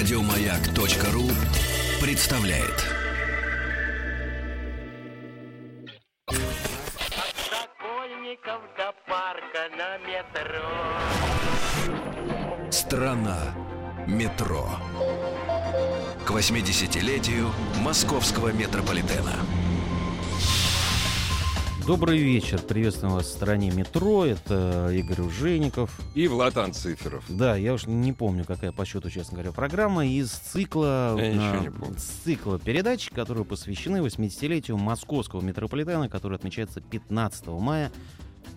Радиомаяк.ру 0.00 1.28
представляет. 2.00 2.86
Сокольников 7.50 8.62
до 8.78 8.94
парка 9.06 9.68
на 9.76 9.98
метро. 9.98 10.70
Страна 12.70 13.54
метро. 14.06 14.70
К 16.24 16.30
80-летию 16.30 17.50
московского 17.82 18.52
метрополитена. 18.52 19.34
Добрый 21.90 22.18
вечер. 22.18 22.62
Приветствуем 22.62 23.14
вас 23.14 23.26
в 23.26 23.30
стране 23.30 23.72
метро. 23.72 24.24
Это 24.24 24.90
Игорь 24.92 25.22
Ужеников. 25.22 26.00
И 26.14 26.28
Влад 26.28 26.56
Анциферов. 26.56 27.24
Да, 27.28 27.56
я 27.56 27.74
уж 27.74 27.88
не 27.88 28.12
помню, 28.12 28.44
какая 28.44 28.70
по 28.70 28.84
счету, 28.84 29.10
честно 29.10 29.38
говоря, 29.38 29.50
программа 29.50 30.06
из 30.06 30.30
цикла, 30.30 31.16
помню. 31.18 31.98
с 31.98 32.04
цикла 32.22 32.60
передач, 32.60 33.10
которые 33.10 33.44
посвящены 33.44 33.96
80-летию 33.96 34.78
московского 34.78 35.40
метрополитена, 35.40 36.08
который 36.08 36.36
отмечается 36.36 36.80
15 36.80 37.48
мая 37.48 37.90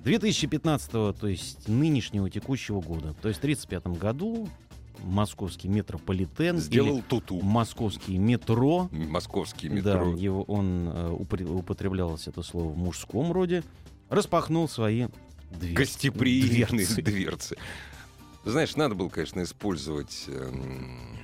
2015, 0.03 0.91
то 0.91 1.15
есть 1.23 1.67
нынешнего 1.67 2.29
текущего 2.29 2.81
года. 2.81 3.15
То 3.19 3.29
есть 3.29 3.39
в 3.39 3.43
1935 3.43 3.99
году 3.99 4.47
московский 5.03 5.67
метрополитен 5.67 6.57
Сделал 6.57 7.01
туту. 7.07 7.39
московский 7.41 8.17
метро 8.17 8.89
Московский 8.91 9.69
да, 9.69 9.75
метро. 9.75 10.15
его, 10.15 10.43
он 10.43 10.89
э, 10.93 11.09
употреблялось 11.11 12.27
это 12.27 12.41
слово 12.41 12.69
в 12.71 12.77
мужском 12.77 13.31
роде, 13.31 13.63
распахнул 14.09 14.67
свои 14.67 15.07
дверцы. 15.51 15.73
Гостеприимные 15.75 16.67
дверцы. 16.87 17.01
дверцы. 17.01 17.57
Знаешь, 18.45 18.75
надо 18.75 18.95
было, 18.95 19.09
конечно, 19.09 19.41
использовать 19.43 20.25
эм, 20.27 21.17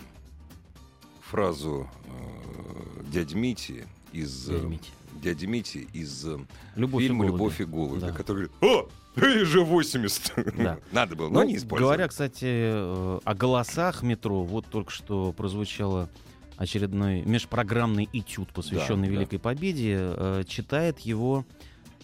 фразу 1.22 1.90
э, 2.06 3.04
дяди 3.12 3.36
Мити 3.36 3.88
из... 4.12 4.50
э, 4.50 4.54
Дядя 4.54 4.68
Митя. 4.68 4.90
Дяди 5.22 5.46
Мити 5.46 5.88
из 5.94 6.26
э, 6.26 6.38
Любовь 6.76 7.04
и 7.04 7.08
фильма 7.08 7.26
голуби. 7.26 7.34
«Любовь 7.38 7.62
и 7.62 7.66
голуби», 7.66 8.00
Да. 8.00 8.12
который 8.12 8.48
говорит, 8.48 8.52
«О, 8.62 8.90
ей 9.28 9.46
же 9.46 9.62
80!» 9.62 10.54
Да. 10.64 10.78
Надо 10.92 11.16
было, 11.16 11.30
но 11.30 11.42
Ну, 11.42 11.48
не 11.48 11.56
использовали. 11.58 11.84
говоря, 11.96 12.08
кстати, 12.08 12.46
э, 12.46 13.20
о 13.24 13.34
голосах 13.34 14.04
метро, 14.04 14.44
вот 14.44 14.66
только 14.68 14.92
что 14.92 15.32
прозвучало 15.34 16.10
очередной 16.58 17.22
межпрограммный 17.22 18.10
этюд, 18.12 18.50
посвященный 18.54 19.08
Да, 19.08 19.14
да. 19.14 19.20
Великой 19.20 19.40
Победе. 19.40 19.98
Э, 20.00 20.44
Читает 20.48 21.00
его 21.00 21.46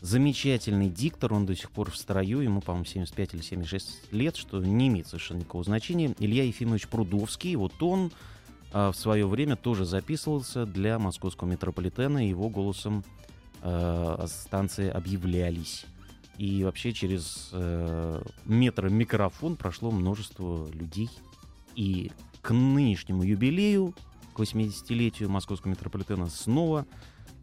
замечательный 0.02 0.90
диктор, 0.90 1.34
он 1.34 1.46
до 1.46 1.56
сих 1.56 1.72
пор 1.72 1.90
в 1.92 1.98
строю, 1.98 2.40
ему, 2.42 2.62
по-моему, 2.62 2.86
75 2.86 3.34
или 3.34 3.42
76 3.42 4.14
лет, 4.14 4.36
что 4.36 4.60
не 4.60 4.88
имеет 4.88 5.08
совершенно 5.08 5.40
никакого 5.40 5.64
значения. 5.64 6.16
Илья 6.20 6.44
Ефимович 6.44 6.88
Прудовский, 6.88 7.56
вот 7.56 7.82
он 7.82 8.12
э, 8.72 8.90
в 8.90 8.96
свое 8.96 9.28
время 9.28 9.56
тоже 9.56 9.84
записывался 9.86 10.66
для 10.66 11.00
московского 11.00 11.48
метрополитена, 11.50 12.26
и 12.26 12.30
его 12.30 12.50
голосом 12.50 13.04
э, 13.62 14.26
станции 14.28 14.90
объявлялись. 14.90 15.86
И 16.38 16.64
вообще 16.64 16.91
через 16.91 17.50
э, 17.53 18.22
метро-микрофон 18.45 19.55
прошло 19.55 19.91
множество 19.91 20.69
людей. 20.72 21.09
И 21.75 22.11
к 22.41 22.53
нынешнему 22.53 23.23
юбилею, 23.23 23.95
к 24.33 24.39
80-летию 24.39 25.30
московского 25.30 25.72
метрополитена 25.72 26.28
снова 26.28 26.86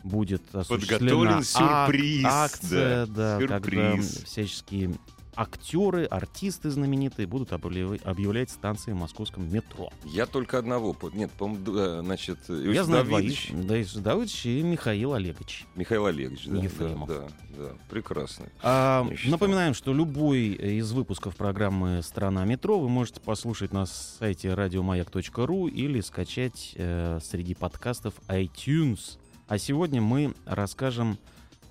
будет 0.04 0.42
осуществлена 0.54 0.98
Подготовлен 0.98 1.38
ак- 1.38 1.44
сюрприз, 1.44 2.24
акция, 2.26 3.06
да, 3.06 3.38
когда 3.38 3.58
сюрприз. 3.58 4.24
всяческие 4.24 4.94
актеры, 5.34 6.04
артисты 6.04 6.70
знаменитые 6.70 7.26
будут 7.26 7.52
объявля- 7.52 8.02
объявлять 8.04 8.50
станции 8.50 8.92
в 8.92 8.96
московском 8.96 9.50
метро. 9.52 9.90
Я 10.04 10.26
только 10.26 10.58
одного... 10.58 10.96
Нет, 11.12 11.30
по-моему, 11.32 11.64
да, 11.72 12.00
значит, 12.02 12.38
Иосиф 12.48 12.74
Я 12.74 12.84
знаю 12.84 13.04
Давидович, 13.04 13.48
двоих. 13.50 13.66
Да, 13.66 13.78
Иосиф 13.80 14.02
Давыдович 14.02 14.46
и 14.46 14.62
Михаил 14.62 15.14
Олегович. 15.14 15.66
Михаил 15.74 16.06
Олегович, 16.06 16.46
да, 16.46 16.52
да, 16.56 16.62
Ефремов. 16.62 17.08
да, 17.08 17.28
да, 17.56 17.68
прекрасно. 17.88 18.46
А, 18.62 19.06
напоминаем, 19.24 19.74
что 19.74 19.92
любой 19.92 20.48
из 20.48 20.92
выпусков 20.92 21.36
программы 21.36 22.02
«Страна 22.02 22.44
метро» 22.44 22.78
вы 22.78 22.88
можете 22.88 23.20
послушать 23.20 23.72
на 23.72 23.86
сайте 23.86 24.54
радиомаяк.ру 24.54 25.68
или 25.68 26.00
скачать 26.00 26.72
э, 26.76 27.18
среди 27.22 27.54
подкастов 27.54 28.14
iTunes. 28.28 29.18
А 29.48 29.58
сегодня 29.58 30.00
мы 30.00 30.34
расскажем, 30.46 31.18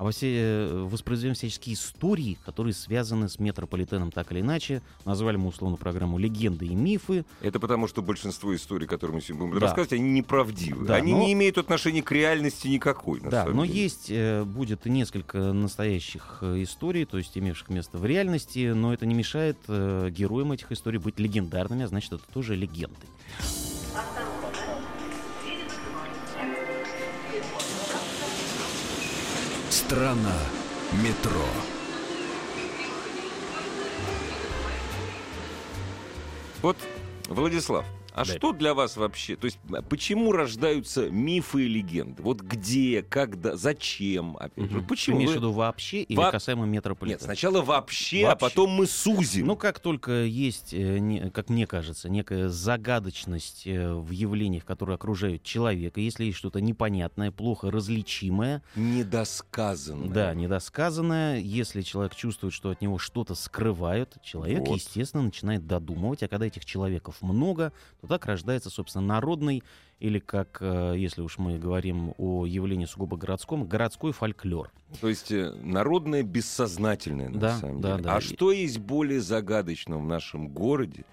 а 0.02 0.04
во 0.04 0.10
все, 0.10 0.28
э, 0.34 0.84
воспроизведем 0.90 1.36
всяческие 1.36 1.76
истории, 1.76 2.36
которые 2.44 2.74
связаны 2.74 3.30
с 3.30 3.38
метрополитеном 3.38 4.10
так 4.12 4.32
или 4.32 4.40
иначе. 4.40 4.82
Назвали 5.06 5.38
мы 5.38 5.50
условно 5.50 5.78
программу 5.78 6.18
«Легенды 6.18 6.66
и 6.66 6.74
мифы». 6.74 7.24
Это 7.40 7.60
потому, 7.60 7.88
что 7.88 8.02
большинство 8.02 8.56
историй, 8.56 8.88
которые 8.88 9.14
мы 9.18 9.22
сегодня 9.22 9.46
будем 9.46 9.60
Да. 9.60 9.68
рассказывать, 9.68 9.94
они 9.94 10.10
неправдивы. 10.10 10.88
Да, 10.88 10.96
они 10.96 11.12
но- 11.12 11.20
не 11.20 11.34
имеют 11.34 11.60
отношения 11.60 12.02
к 12.02 12.12
реальности 12.12 12.68
никакой. 12.68 13.22
На 13.22 13.30
Да, 13.30 13.44
самом 13.44 13.58
но 13.58 13.66
деле. 13.68 13.80
есть, 13.84 14.08
э, 14.10 14.44
будет 14.44 14.86
несколько 14.88 15.38
настоящих 15.54 16.40
э, 16.42 16.64
историй, 16.64 17.06
то 17.06 17.20
есть 17.20 17.38
имевших 17.38 17.70
место 17.70 18.00
в 18.00 18.06
реальности, 18.06 18.72
но 18.74 18.96
это 18.96 19.06
не 19.06 19.14
мешает 19.14 19.58
героям 19.68 20.52
этих 20.52 20.72
историй 20.72 20.98
быть 20.98 21.20
легендарными, 21.20 21.84
а 21.84 21.88
значит, 21.88 22.14
это 22.14 22.24
тоже 22.34 22.56
легенды. 22.56 22.96
Страна 29.92 30.38
метро. 31.04 31.46
Вот, 36.62 36.78
Владислав, 37.28 37.84
а 38.14 38.26
Да. 38.26 38.34
что 38.34 38.52
для 38.54 38.74
вас 38.74 38.98
вообще? 38.98 39.36
То 39.36 39.46
есть, 39.46 39.60
а 39.72 39.82
почему 39.82 40.32
рождаются 40.32 41.10
мифы 41.10 41.66
и 41.66 41.68
легенды? 41.68 42.22
Вот 42.24 42.42
где, 42.42 43.02
когда, 43.04 43.56
зачем? 43.56 44.38
Опять 44.38 44.72
Мгм. 44.72 44.86
почему? 44.88 45.18
Ты 45.18 45.24
имеешь 45.24 45.32
в 45.34 45.36
виду 45.40 45.52
вообще 45.52 46.04
или 46.04 46.18
Во- 46.18 46.32
касаемо 46.32 46.66
Нет, 46.66 46.76
метрополитена? 46.76 47.24
сначала 47.24 47.62
вообще, 47.62 48.24
а 48.26 48.30
Вообще. 48.30 48.40
потом 48.50 48.70
мы 48.72 48.86
сузим. 48.88 49.48
Ну, 49.48 49.56
как 49.56 49.80
только 49.80 50.24
есть, 50.24 50.74
э, 50.74 51.30
как 51.34 51.50
мне 51.50 51.68
кажется, 51.68 52.10
некая 52.10 52.50
загадочность 52.50 53.64
э, 53.66 53.94
в 53.94 54.12
явлениях, 54.12 54.66
которые 54.66 54.96
окружают 54.96 55.44
человека, 55.44 56.00
если 56.02 56.26
есть 56.26 56.38
что-то 56.38 56.62
непонятное, 56.62 57.32
плохо 57.32 57.72
различимое, 57.72 58.62
Недосказанно. 58.76 60.12
Да, 60.12 60.34
недосказанное. 60.34 61.40
Если 61.40 61.82
человек 61.82 62.16
чувствует, 62.16 62.54
что 62.54 62.70
от 62.72 62.82
него 62.82 62.98
что-то 62.98 63.36
скрывают, 63.36 64.18
человек, 64.24 64.60
Вот. 64.68 64.76
естественно, 64.78 65.24
начинает 65.24 65.68
додумывать. 65.68 66.24
А 66.24 66.28
когда 66.28 66.46
этих 66.48 66.66
человеков 66.66 67.22
много, 67.22 67.74
то 68.02 68.08
так 68.08 68.26
рождается, 68.26 68.70
собственно, 68.70 69.06
народный, 69.06 69.64
или 70.00 70.18
как, 70.18 70.58
э, 70.62 70.96
если 70.98 71.22
уж 71.22 71.38
мы 71.38 71.60
говорим 71.60 72.14
о 72.18 72.46
явлении 72.48 72.86
сугубо 72.86 73.16
городском, 73.16 73.66
городской 73.66 74.12
фольклор. 74.12 74.72
То 75.00 75.08
есть 75.08 75.32
э, 75.32 75.52
народное 75.64 76.24
бессознательное, 76.24 77.30
на 77.30 77.40
Да, 77.40 77.58
самом 77.60 77.82
да, 77.82 77.92
деле. 77.92 78.04
да. 78.04 78.16
А 78.16 78.22
что 78.22 78.52
есть 78.52 78.80
более 78.80 79.22
загадочного 79.22 80.00
в 80.00 80.06
нашем 80.06 80.50
городе, 80.50 81.06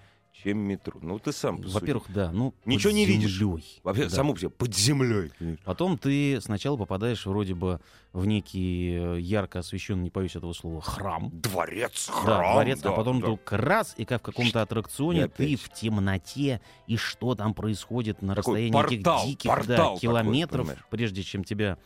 чем 0.43 0.59
метро? 0.59 0.99
Ну, 1.01 1.19
ты 1.19 1.31
сам. 1.31 1.57
Во-первых, 1.61 2.05
да, 2.09 2.31
ну, 2.31 2.53
Ничего 2.65 2.91
не 2.91 3.05
видишь. 3.05 3.37
землей. 3.37 3.79
Вообще, 3.83 4.03
Да. 4.03 4.09
само 4.09 4.33
по 4.33 4.39
себе, 4.39 4.49
под 4.49 4.75
землей. 4.75 5.31
Потом 5.65 5.97
ты 5.97 6.39
сначала 6.41 6.77
попадаешь 6.77 7.25
вроде 7.25 7.55
бы 7.55 7.79
в 8.13 8.25
некий 8.25 8.95
э, 8.97 9.19
ярко 9.19 9.59
освещенный, 9.59 10.03
не 10.03 10.09
боюсь 10.09 10.35
этого 10.35 10.53
слова, 10.53 10.81
храм. 10.81 11.29
Дворец, 11.33 12.07
Да, 12.07 12.13
храм. 12.13 12.53
дворец, 12.53 12.79
да, 12.81 12.89
а 12.89 12.93
потом 12.93 13.19
да. 13.19 13.25
вдруг 13.27 13.51
раз, 13.51 13.93
и 13.97 14.05
как 14.05 14.21
в 14.21 14.25
каком-то 14.25 14.61
аттракционе 14.61 15.27
ты 15.27 15.55
в 15.55 15.69
темноте, 15.73 16.61
и 16.87 16.97
что 16.97 17.35
там 17.35 17.53
происходит 17.53 18.21
на 18.21 18.35
Такой 18.35 18.53
расстоянии 18.53 18.71
портал, 18.73 19.19
этих 19.19 19.27
диких 19.29 19.49
да, 19.49 19.55
портал 19.55 19.77
такой, 19.95 19.99
километров, 19.99 20.61
понимаешь. 20.67 20.85
прежде 20.89 21.23
чем 21.23 21.43
тебя 21.43 21.77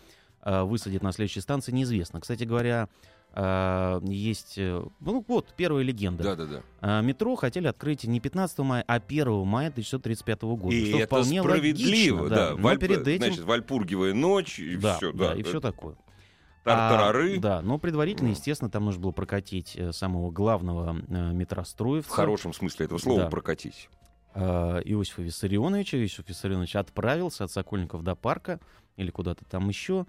а, 0.42 0.64
высадят 0.66 1.02
на 1.04 1.12
следующей 1.12 1.42
станции, 1.42 1.72
неизвестно. 1.72 2.20
Кстати 2.22 2.44
говоря, 2.44 2.88
а, 3.36 4.00
есть, 4.06 4.58
э, 4.58 4.84
ну 5.00 5.26
вот, 5.28 5.54
первая 5.58 5.84
легенда. 5.84 6.24
Да-да-да. 6.24 6.62
А, 6.82 7.02
метро 7.02 7.36
хотели 7.36 7.68
открыть 7.68 8.04
не 8.04 8.20
15 8.20 8.60
мая, 8.60 8.84
а 8.88 8.96
1 8.96 9.46
мая 9.46 9.70
1935 9.70 10.42
года. 10.44 10.76
И 10.76 10.88
что 10.88 10.98
это 10.98 11.06
вполне 11.08 11.42
справедливо, 11.42 12.22
логично, 12.24 12.36
да. 12.36 12.52
Но 12.52 12.58
Валь- 12.58 12.78
перед 12.78 13.08
этим... 13.08 13.26
Значит, 13.26 13.44
Вальпургиевая 13.46 14.14
ночь, 14.14 14.60
и 14.60 14.76
да, 14.78 14.98
все, 14.98 15.12
да, 15.12 15.30
да. 15.30 15.34
и 15.36 15.44
все 15.44 15.60
такое. 15.60 15.96
Тартарары. 16.64 17.38
А, 17.38 17.40
да, 17.42 17.62
но 17.62 17.78
предварительно, 17.78 18.30
естественно, 18.30 18.70
там 18.72 18.86
нужно 18.86 19.02
было 19.02 19.12
прокатить 19.12 19.76
э, 19.76 19.92
самого 19.92 20.32
главного 20.32 20.96
э, 21.10 21.32
метростроевца. 21.34 22.10
В 22.10 22.16
хорошем 22.16 22.54
смысле 22.54 22.86
этого 22.86 23.00
слова 23.00 23.24
Да. 23.24 23.30
прокатить. 23.30 23.90
э, 24.36 24.42
Иосифа 24.86 25.24
Виссарионовича. 25.24 26.02
Иосиф 26.02 26.30
Виссарионович 26.30 26.76
отправился 26.78 27.44
от 27.44 27.52
Сокольников 27.52 28.04
до 28.04 28.16
парка 28.16 28.60
или 28.96 29.10
куда-то 29.12 29.44
там 29.44 29.68
еще, 29.68 30.06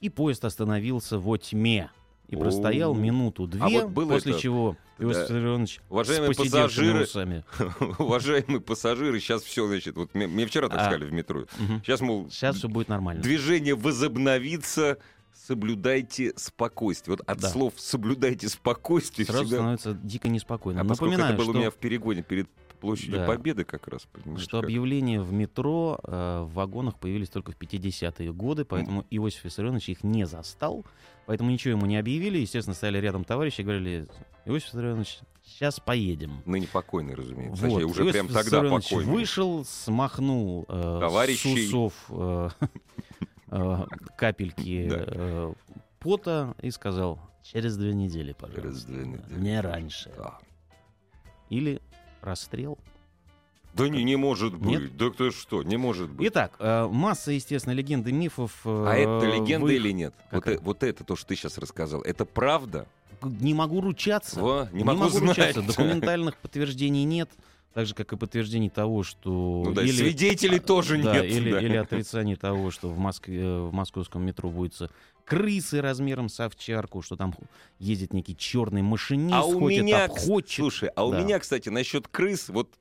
и 0.00 0.08
поезд 0.08 0.44
остановился 0.44 1.18
во 1.18 1.36
тьме. 1.36 1.90
И 2.28 2.36
простоял 2.36 2.94
минуту-две, 2.94 3.60
А 3.62 3.68
вот 3.68 3.90
было 3.90 4.12
после 4.12 4.32
это- 4.32 4.40
чего 4.40 4.76
Иосиф 4.98 5.28
да. 5.28 5.34
Виссарионович 5.34 5.80
Уважаемые 5.90 6.34
пассажиры, 6.34 7.02
усами. 7.02 7.44
уважаемые 7.98 8.60
пассажиры, 8.60 9.20
сейчас 9.20 9.42
все, 9.42 9.66
значит, 9.66 9.96
вот 9.96 10.14
мне, 10.14 10.26
мне 10.26 10.46
вчера 10.46 10.68
так 10.68 10.78
А. 10.80 10.84
сказали 10.84 11.04
в 11.04 11.12
метро. 11.12 11.44
Мгм. 11.58 11.82
Сейчас, 11.84 12.00
мол, 12.00 12.30
Сейчас 12.30 12.56
все 12.56 12.68
будет 12.68 12.88
нормально. 12.88 13.22
движение 13.22 13.74
возобновится, 13.74 14.98
соблюдайте 15.32 16.32
спокойствие. 16.36 17.16
Вот 17.16 17.28
от 17.28 17.38
Да. 17.40 17.48
слов 17.48 17.74
соблюдайте 17.76 18.48
спокойствие 18.48 19.26
Сразу 19.26 19.44
всегда... 19.44 19.56
становится 19.56 19.94
дико 19.94 20.28
неспокойно. 20.28 20.80
А 20.80 20.84
Напоминаю, 20.84 21.34
это 21.34 21.36
было 21.36 21.44
что... 21.44 21.52
у 21.52 21.56
меня 21.60 21.70
в 21.70 21.74
перегоне 21.74 22.22
перед 22.22 22.48
площадью 22.84 23.16
Да. 23.18 23.26
Победы 23.26 23.64
как 23.64 23.88
раз. 23.88 24.06
Что 24.36 24.58
как. 24.60 24.64
объявления 24.64 25.20
в 25.20 25.32
метро 25.32 25.98
э, 26.02 26.42
в 26.42 26.52
вагонах 26.54 26.98
появились 26.98 27.28
только 27.28 27.52
в 27.52 27.56
50-е 27.58 28.32
годы, 28.32 28.64
поэтому 28.64 29.04
Иосиф 29.10 29.44
Виссарионович 29.44 29.88
их 29.88 30.04
не 30.04 30.26
застал, 30.26 30.84
поэтому 31.26 31.50
ничего 31.50 31.72
ему 31.72 31.86
не 31.86 31.96
объявили. 31.96 32.38
Естественно, 32.38 32.74
стояли 32.74 32.98
рядом 32.98 33.24
товарищи 33.24 33.62
и 33.62 33.64
говорили, 33.64 34.06
Иосиф 34.44 34.68
Виссарионович, 34.68 35.20
сейчас 35.44 35.80
поедем. 35.80 36.42
Ныне 36.46 36.66
покойный, 36.66 37.14
разумеется. 37.14 37.62
Вот. 37.66 37.70
Точнее, 37.80 37.86
уже 37.86 38.02
Иосиф 38.02 38.12
прям 38.12 38.28
тогда 38.28 38.62
покойный. 38.62 39.04
вышел, 39.12 39.64
смахнул 39.64 40.64
э, 40.68 40.98
Товарищей. 41.00 41.66
усов 41.68 41.94
э, 42.10 42.48
э, 43.50 43.76
капельки 44.16 44.88
Да. 44.90 45.04
э, 45.06 45.54
пота 46.00 46.54
и 46.60 46.70
сказал, 46.70 47.18
через 47.42 47.76
две 47.76 47.94
недели, 47.94 48.32
пожалуйста. 48.32 48.62
Через 48.62 48.84
две 48.84 49.06
недели. 49.06 49.38
Не 49.40 49.60
раньше. 49.60 50.12
Да. 50.16 50.38
Или 51.50 51.80
расстрел. 52.24 52.78
Да 53.74 53.88
не, 53.88 54.04
не 54.04 54.16
может 54.16 54.54
быть. 54.54 54.80
Нет? 54.80 54.96
Да 54.96 55.10
кто 55.10 55.30
что, 55.32 55.62
не 55.64 55.76
может 55.76 56.08
быть. 56.10 56.28
Итак, 56.28 56.54
э, 56.60 56.86
масса, 56.86 57.32
естественно, 57.32 57.72
легенд 57.72 58.06
и 58.06 58.12
мифов. 58.12 58.52
э, 58.64 58.84
а 58.88 58.94
это 58.94 59.26
легенда 59.26 59.66
в 59.66 59.68
их- 59.68 59.76
или 59.76 59.90
нет? 59.90 60.14
Вот, 60.30 60.42
Какая? 60.42 60.56
э- 60.56 60.60
вот 60.60 60.82
это 60.84 61.02
то, 61.02 61.16
что 61.16 61.26
ты 61.28 61.34
сейчас 61.36 61.58
рассказал, 61.58 62.00
это 62.02 62.24
правда? 62.24 62.86
Не 63.22 63.52
могу 63.54 63.80
ручаться. 63.80 64.40
Во, 64.40 64.68
не 64.72 64.84
могу 64.84 65.08
знать. 65.08 65.28
ручаться. 65.38 65.62
Документальных 65.62 66.36
подтверждений 66.36 67.04
нет. 67.04 67.30
Так 67.72 67.86
же, 67.86 67.94
как 67.94 68.12
и 68.12 68.16
подтверждений 68.16 68.70
того, 68.70 69.02
что... 69.02 69.62
Ну 69.66 69.72
да, 69.72 69.82
или- 69.82 69.90
свидетелей 69.90 70.60
тоже 70.60 71.02
да, 71.02 71.14
нет. 71.14 71.24
Или, 71.24 71.50
да. 71.50 71.60
или 71.60 71.76
отрицание 71.76 72.36
того, 72.36 72.70
что 72.70 72.88
в, 72.88 72.98
Москве, 73.00 73.40
э, 73.42 73.60
в 73.62 73.72
московском 73.72 74.24
метро 74.24 74.48
водятся 74.48 74.90
крысы 75.24 75.80
размером 75.80 76.28
с 76.28 76.38
овчарку, 76.40 77.02
что 77.02 77.16
там 77.16 77.34
ездит 77.78 78.12
некий 78.12 78.36
черный 78.36 78.82
машинист, 78.82 79.34
А 79.34 79.44
у 79.44 79.58
ходит 79.58 79.84
меня, 79.84 80.04
обходчик. 80.04 80.62
слушай, 80.62 80.88
а 80.94 81.04
у 81.06 81.10
Да. 81.12 81.20
меня, 81.22 81.38
кстати, 81.38 81.68
насчет 81.68 82.08
крыс, 82.08 82.48
вот 82.48 82.74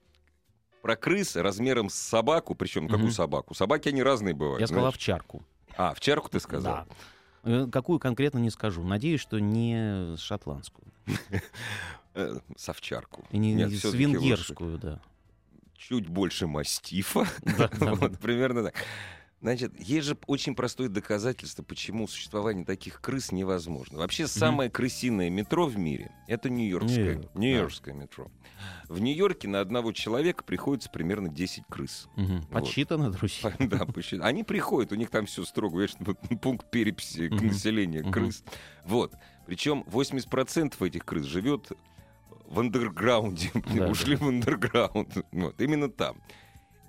про 0.82 0.96
крыс 0.96 1.36
размером 1.36 1.90
с 1.90 1.96
собаку, 1.96 2.56
причем 2.56 2.88
какую 2.88 3.06
Мгм. 3.06 3.14
собаку? 3.14 3.54
Собаки 3.54 3.90
они 3.90 4.04
разные 4.04 4.34
бывают. 4.34 4.60
Я 4.60 4.68
сказал 4.68 4.84
знаешь. 4.84 4.96
овчарку. 4.96 5.44
А, 5.78 5.92
овчарку 5.92 6.30
ты 6.30 6.40
сказал? 6.40 6.86
Да. 6.86 6.86
Э, 7.46 7.68
Какую 7.72 8.00
конкретно 8.00 8.40
не 8.40 8.50
скажу. 8.50 8.84
Надеюсь, 8.84 9.20
что 9.22 9.40
не 9.40 10.16
шотландскую. 10.18 10.88
Э, 12.16 12.38
с 12.56 12.70
овчарку. 12.70 13.26
И 13.32 13.38
не, 13.40 13.68
с 13.70 13.92
венгерскую, 13.92 14.78
да. 14.78 15.02
Чуть 15.76 16.08
больше 16.08 16.46
мастифа. 16.48 17.26
Вот 17.80 18.20
примерно 18.20 18.66
так. 18.66 18.76
Значит, 19.44 19.74
есть 19.78 20.08
же 20.08 20.18
очень 20.26 20.56
простое 20.56 20.88
доказательство, 20.88 21.64
почему 21.64 22.08
существование 22.08 22.64
таких 22.64 23.02
крыс 23.02 23.34
невозможно. 23.34 23.98
Вообще, 24.00 24.26
самое 24.26 24.70
крысиное 24.70 25.30
метро 25.30 25.66
в 25.66 25.78
мире— 25.78 26.12
это 26.30 26.50
Нью-Йоркское, 26.50 27.04
Нью-Йорк, 27.16 27.22
да. 27.34 27.40
Нью-Йоркское 27.42 27.94
метро. 27.94 28.32
В 28.88 29.02
Нью-Йорке 29.02 29.50
на 29.50 29.60
одного 29.60 29.92
человека 29.92 30.46
приходится 30.46 30.90
примерно 30.90 31.28
10 31.28 31.66
крыс. 31.70 32.08
Мгм. 32.16 32.38
Вот. 32.40 32.50
Подсчитано, 32.52 33.12
друзья. 33.12 33.54
Да, 33.60 33.80
посчит- 33.86 34.22
Они 34.22 34.46
приходят, 34.46 34.94
у 34.94 34.96
них 34.96 35.10
там 35.10 35.26
все 35.26 35.44
строго, 35.44 35.82
видишь, 35.82 35.98
пункт 36.42 36.72
переписи 36.72 37.28
Мгм. 37.28 37.48
населения 37.48 38.02
Мгм. 38.02 38.12
крыс. 38.14 38.46
Вот. 38.86 39.14
Причем 39.46 39.84
80% 39.88 40.82
этих 40.82 41.04
крыс 41.04 41.26
живет 41.26 41.70
в 42.48 42.62
андерграунде. 42.62 43.52
Да, 43.76 43.88
Ушли 43.90 44.16
в 44.16 44.24
андерграунд. 44.26 45.18
Вот, 45.34 45.60
именно 45.60 45.90
там. 45.90 46.16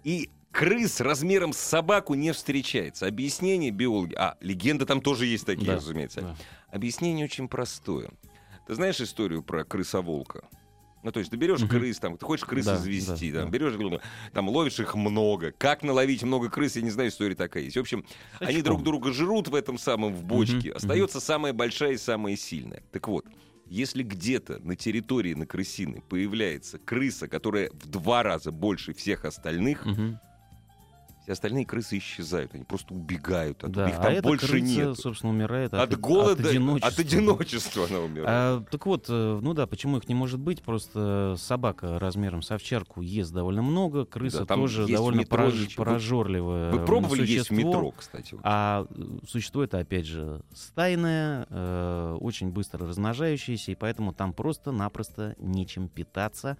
И 0.04 0.30
крыс 0.54 1.00
размером 1.00 1.52
с 1.52 1.58
собаку 1.58 2.14
не 2.14 2.32
встречается. 2.32 3.06
Объяснение 3.06 3.70
биологи... 3.72 4.14
А, 4.14 4.36
легенда 4.40 4.86
там 4.86 5.00
тоже 5.00 5.26
есть 5.26 5.44
такие, 5.44 5.66
Да, 5.66 5.74
разумеется. 5.76 6.20
да. 6.20 6.36
Объяснение 6.70 7.24
очень 7.26 7.48
простое. 7.48 8.10
Ты 8.66 8.74
знаешь 8.76 9.00
историю 9.00 9.42
про 9.42 9.64
крысоволка? 9.64 10.44
Ну, 11.02 11.12
то 11.12 11.18
есть 11.18 11.30
ты 11.30 11.36
берешь 11.36 11.60
Мгм. 11.60 11.68
крыс, 11.68 11.98
там, 11.98 12.16
ты 12.16 12.24
хочешь 12.24 12.46
крыс 12.46 12.64
Да, 12.64 12.76
извести, 12.76 13.30
да, 13.32 13.40
там, 13.40 13.50
да. 13.50 13.58
берешь, 13.58 14.00
там, 14.32 14.48
ловишь 14.48 14.78
их 14.80 14.94
много. 14.94 15.50
Как 15.50 15.82
наловить 15.82 16.22
много 16.22 16.48
крыс, 16.48 16.76
я 16.76 16.82
не 16.82 16.90
знаю, 16.90 17.10
история 17.10 17.34
такая 17.34 17.64
есть. 17.64 17.76
В 17.76 17.80
общем, 17.80 18.06
они 18.38 18.58
Очком. 18.60 18.62
друг 18.62 18.82
друга 18.84 19.12
жрут 19.12 19.48
в 19.48 19.54
этом 19.54 19.76
самом, 19.76 20.14
в 20.14 20.24
бочке. 20.24 20.68
Мгм, 20.70 20.76
Остается 20.76 21.20
самая 21.20 21.52
большая 21.52 21.92
и 21.92 21.98
самая 21.98 22.36
сильная. 22.36 22.82
Так 22.90 23.08
вот, 23.08 23.26
если 23.66 24.02
где-то 24.02 24.60
на 24.60 24.76
территории 24.76 25.34
на 25.34 25.46
крысиной 25.46 26.00
появляется 26.08 26.78
крыса, 26.78 27.28
которая 27.28 27.70
в 27.72 27.86
два 27.86 28.22
раза 28.22 28.50
больше 28.52 28.94
всех 28.94 29.24
остальных, 29.26 29.84
Мгм. 29.84 30.18
Все 31.24 31.32
остальные 31.32 31.64
крысы 31.66 31.98
исчезают. 31.98 32.54
Они 32.54 32.64
просто 32.64 32.92
убегают. 32.94 33.58
оттуда. 33.64 33.84
Да, 33.84 33.88
Их 33.88 33.98
а 33.98 34.02
там 34.02 34.12
эта 34.12 34.22
больше 34.22 34.46
крыса, 34.46 34.64
нет. 34.64 34.98
собственно, 34.98 35.32
умирает 35.32 35.72
от, 35.74 35.80
От 35.92 35.98
голода, 35.98 36.42
от 36.42 36.50
одиночества. 36.50 36.88
от 36.88 36.98
одиночества 36.98 37.86
она 37.88 37.98
умирает. 38.00 38.28
А, 38.28 38.64
так 38.70 38.84
вот, 38.86 39.06
э, 39.08 39.38
ну 39.42 39.54
да, 39.54 39.66
почему 39.66 39.96
их 39.96 40.06
не 40.08 40.14
может 40.14 40.38
быть? 40.38 40.62
Просто 40.62 41.34
собака 41.38 41.98
размером 41.98 42.42
с 42.42 42.50
овчарку 42.50 43.00
ест 43.00 43.32
довольно 43.32 43.62
много, 43.62 44.04
крыса 44.04 44.44
Да, 44.44 44.54
тоже 44.54 44.86
довольно 44.86 45.20
метро 45.20 45.44
прож- 45.46 45.62
ничего. 45.62 45.84
Вы- 45.84 45.90
прожорливая. 45.92 46.70
Вы 46.72 46.84
пробовали 46.84 47.20
есть 47.26 47.46
в 47.46 47.48
существо. 47.48 47.56
метро, 47.70 47.90
кстати? 47.92 48.34
вот? 48.34 48.40
А 48.44 48.86
э, 48.90 49.02
существо 49.26 49.64
это, 49.64 49.78
опять 49.78 50.04
же, 50.06 50.42
стайное, 50.52 51.46
э, 51.48 52.18
очень 52.20 52.50
быстро 52.50 52.86
размножающееся, 52.86 53.72
и 53.72 53.74
поэтому 53.74 54.12
там 54.12 54.34
просто-напросто 54.34 55.34
нечем 55.38 55.88
питаться. 55.88 56.58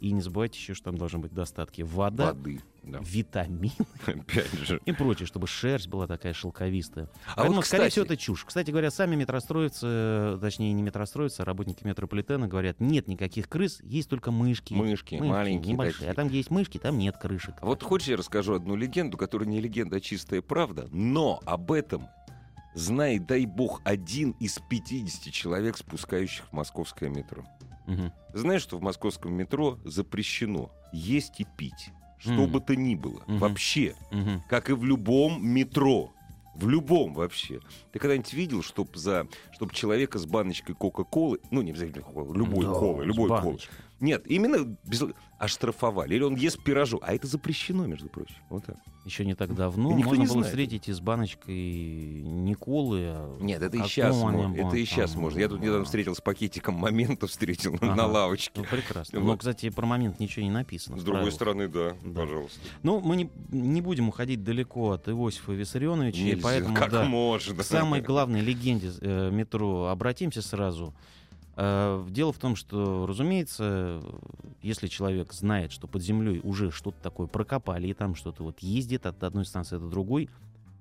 И 0.00 0.12
не 0.12 0.20
забывайте 0.20 0.58
еще, 0.58 0.74
что 0.74 0.86
там 0.86 0.98
должны 0.98 1.18
быть 1.18 1.32
достатки 1.32 1.82
вода, 1.82 2.26
Воды. 2.26 2.60
Да. 2.82 3.00
витамин 3.02 3.72
Опять 4.06 4.52
же. 4.52 4.80
и 4.84 4.92
прочее, 4.92 5.26
чтобы 5.26 5.46
шерсть 5.46 5.88
была 5.88 6.06
такая 6.06 6.32
шелковистая. 6.32 7.08
А 7.26 7.36
Поэтому, 7.36 7.56
вот, 7.56 7.66
скорее 7.66 7.88
кстати, 7.88 7.92
всего, 7.92 8.04
это 8.04 8.16
чушь. 8.16 8.44
Кстати 8.44 8.70
говоря, 8.70 8.90
сами 8.90 9.16
метростроицы, 9.16 9.86
э, 9.88 10.38
точнее, 10.40 10.72
не 10.72 10.82
метростроицы, 10.82 11.40
а 11.40 11.44
работники 11.44 11.84
метрополитена 11.84 12.46
говорят, 12.46 12.78
нет 12.78 13.08
никаких 13.08 13.48
крыс, 13.48 13.80
есть 13.82 14.08
только 14.08 14.30
мышки. 14.30 14.74
Мышки, 14.74 15.16
маленькие 15.16 15.72
небольшие. 15.72 15.94
такие. 15.94 16.10
А 16.12 16.14
там, 16.14 16.28
где 16.28 16.36
есть 16.38 16.50
мышки, 16.50 16.78
там 16.78 16.98
нет 16.98 17.16
крышек. 17.16 17.54
А 17.60 17.66
вот 17.66 17.82
хочешь, 17.82 18.08
я 18.08 18.16
расскажу 18.16 18.54
одну 18.54 18.76
легенду, 18.76 19.16
которая 19.16 19.48
не 19.48 19.60
легенда, 19.60 19.96
а 19.96 20.00
чистая 20.00 20.42
правда, 20.42 20.88
но 20.92 21.40
об 21.44 21.72
этом 21.72 22.06
знает, 22.74 23.26
дай 23.26 23.46
бог, 23.46 23.80
один 23.84 24.32
из 24.38 24.60
50 24.68 25.32
человек, 25.32 25.76
спускающих 25.76 26.44
в 26.48 26.52
московское 26.52 27.08
метро. 27.08 27.44
Ты 27.86 28.38
знаешь, 28.38 28.62
что 28.62 28.78
в 28.78 28.82
московском 28.82 29.32
метро 29.32 29.78
запрещено 29.84 30.70
есть 30.92 31.40
и 31.40 31.46
пить? 31.56 31.90
Что 32.18 32.32
Мгм. 32.32 32.52
бы 32.52 32.60
то 32.60 32.74
ни 32.74 32.94
было. 32.94 33.22
Мгм. 33.26 33.38
Вообще. 33.38 33.94
Мгм. 34.10 34.42
Как 34.48 34.70
и 34.70 34.72
в 34.72 34.84
любом 34.84 35.46
метро. 35.46 36.12
В 36.54 36.68
любом 36.68 37.12
вообще. 37.12 37.60
Ты 37.92 37.98
когда-нибудь 37.98 38.32
видел, 38.32 38.62
чтоб 38.62 38.96
за, 38.96 39.28
чтоб 39.52 39.72
человека 39.72 40.18
с 40.18 40.24
баночкой 40.24 40.74
Кока-Колы, 40.74 41.38
ну, 41.50 41.60
не 41.60 41.72
обязательно 41.72 42.02
Кока-Колы, 42.02 42.38
любой 42.38 42.64
Да, 42.64 42.72
колы, 42.72 43.04
любой 43.04 43.28
колы. 43.28 43.58
Нет, 44.00 44.24
именно 44.26 44.76
без... 44.84 45.02
оштрафовали. 45.38 46.14
Или 46.14 46.22
он 46.22 46.34
ест 46.34 46.62
пирожок. 46.62 47.02
А 47.04 47.14
это 47.14 47.26
запрещено, 47.26 47.86
между 47.86 48.08
прочим. 48.08 48.36
Вот 48.50 48.64
так. 48.66 48.76
Еще 49.04 49.24
не 49.24 49.34
так 49.34 49.54
давно 49.54 49.92
И 49.92 49.94
никто 49.94 50.10
можно 50.10 50.20
не 50.22 50.26
было 50.26 50.32
знает. 50.38 50.46
встретить 50.48 50.88
и 50.88 50.92
с 50.92 51.00
баночкой 51.00 51.54
не 51.54 52.54
колы, 52.54 53.02
а 53.06 53.36
Нет, 53.40 53.62
это 53.62 53.76
и 53.76 53.80
какого 53.80 53.88
сейчас 53.88 54.16
они 54.16 54.24
можно. 54.42 54.66
Это 54.66 54.76
и 54.76 54.84
сейчас 54.84 55.14
можно. 55.14 55.38
Я 55.38 55.48
тут 55.48 55.60
недавно 55.60 55.84
встретил 55.84 56.14
с 56.16 56.20
пакетиком 56.20 56.74
моментов, 56.74 57.30
встретил 57.30 57.74
на 57.80 57.92
Ага. 57.92 58.06
лавочке. 58.06 58.50
Ну, 58.56 58.64
прекрасно. 58.64 59.20
Вот. 59.20 59.26
Но, 59.26 59.36
кстати, 59.36 59.70
про 59.70 59.86
момент 59.86 60.18
ничего 60.18 60.44
не 60.44 60.50
написано. 60.50 60.98
С 60.98 61.04
другой 61.04 61.30
стороны, 61.32 61.68
да, 61.68 61.94
Да. 62.04 62.20
пожалуйста. 62.22 62.58
Ну, 62.82 63.00
мы 63.00 63.16
не, 63.16 63.30
не 63.50 63.80
будем 63.80 64.08
уходить 64.08 64.42
далеко 64.42 64.90
от 64.92 65.08
Иосифа 65.08 65.52
Виссарионовича, 65.52 66.18
и 66.18 66.24
Нельзя. 66.24 66.42
поэтому 66.42 66.74
как 66.74 66.90
да, 66.90 67.04
можно? 67.04 67.54
к 67.54 67.62
самой 67.62 68.00
главной 68.00 68.40
легенде 68.40 68.90
э, 69.00 69.30
метро 69.30 69.86
обратимся 69.86 70.42
сразу. 70.42 70.92
Э, 71.56 72.04
дело 72.08 72.32
в 72.32 72.38
том, 72.38 72.54
что, 72.54 73.06
разумеется, 73.06 74.02
если 74.62 74.86
человек 74.88 75.32
знает, 75.32 75.72
что 75.72 75.86
под 75.86 76.02
землей 76.02 76.40
уже 76.44 76.70
что-то 76.70 76.98
такое 77.02 77.26
прокопали, 77.26 77.88
и 77.88 77.94
там 77.94 78.14
что-то 78.14 78.42
вот 78.42 78.60
ездит 78.60 79.06
от 79.06 79.22
одной 79.24 79.46
станции 79.46 79.78
до 79.78 79.88
другой, 79.88 80.28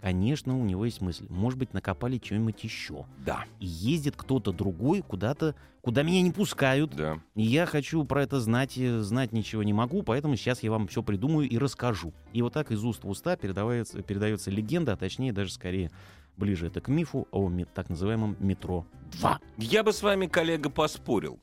конечно, 0.01 0.59
у 0.59 0.63
него 0.63 0.85
есть 0.85 1.01
мысль. 1.01 1.25
Может 1.29 1.57
быть, 1.57 1.73
накопали 1.73 2.21
что-нибудь 2.23 2.63
еще. 2.63 3.05
Да, 3.25 3.45
И 3.59 3.65
ездит 3.65 4.15
кто-то 4.17 4.51
другой 4.51 5.01
куда-то, 5.01 5.55
куда 5.81 6.03
меня 6.03 6.21
не 6.21 6.31
пускают. 6.31 6.93
да. 6.95 7.19
И 7.35 7.43
я 7.43 7.65
хочу 7.65 8.03
про 8.03 8.23
это 8.23 8.39
знать, 8.39 8.77
и 8.77 8.99
знать 8.99 9.31
ничего 9.31 9.63
не 9.63 9.73
могу, 9.73 10.03
поэтому 10.03 10.35
сейчас 10.35 10.61
я 10.61 10.71
вам 10.71 10.87
все 10.87 11.01
придумаю 11.01 11.49
и 11.49 11.57
расскажу. 11.57 12.13
И 12.33 12.41
вот 12.41 12.53
так 12.53 12.71
из 12.71 12.83
уст 12.83 13.03
в 13.03 13.09
уста 13.09 13.35
передавается, 13.37 14.01
передается 14.03 14.51
легенда, 14.51 14.93
а 14.93 14.97
точнее 14.97 15.31
даже 15.31 15.51
скорее 15.53 15.89
ближе 16.37 16.67
это 16.67 16.81
к 16.81 16.87
мифу 16.87 17.27
о 17.31 17.51
так 17.73 17.89
называемом 17.89 18.35
метро 18.39 18.85
2. 19.19 19.39
Я 19.57 19.83
бы 19.83 19.93
с 19.93 20.01
вами, 20.03 20.27
коллега, 20.27 20.69
поспорил. 20.69 21.39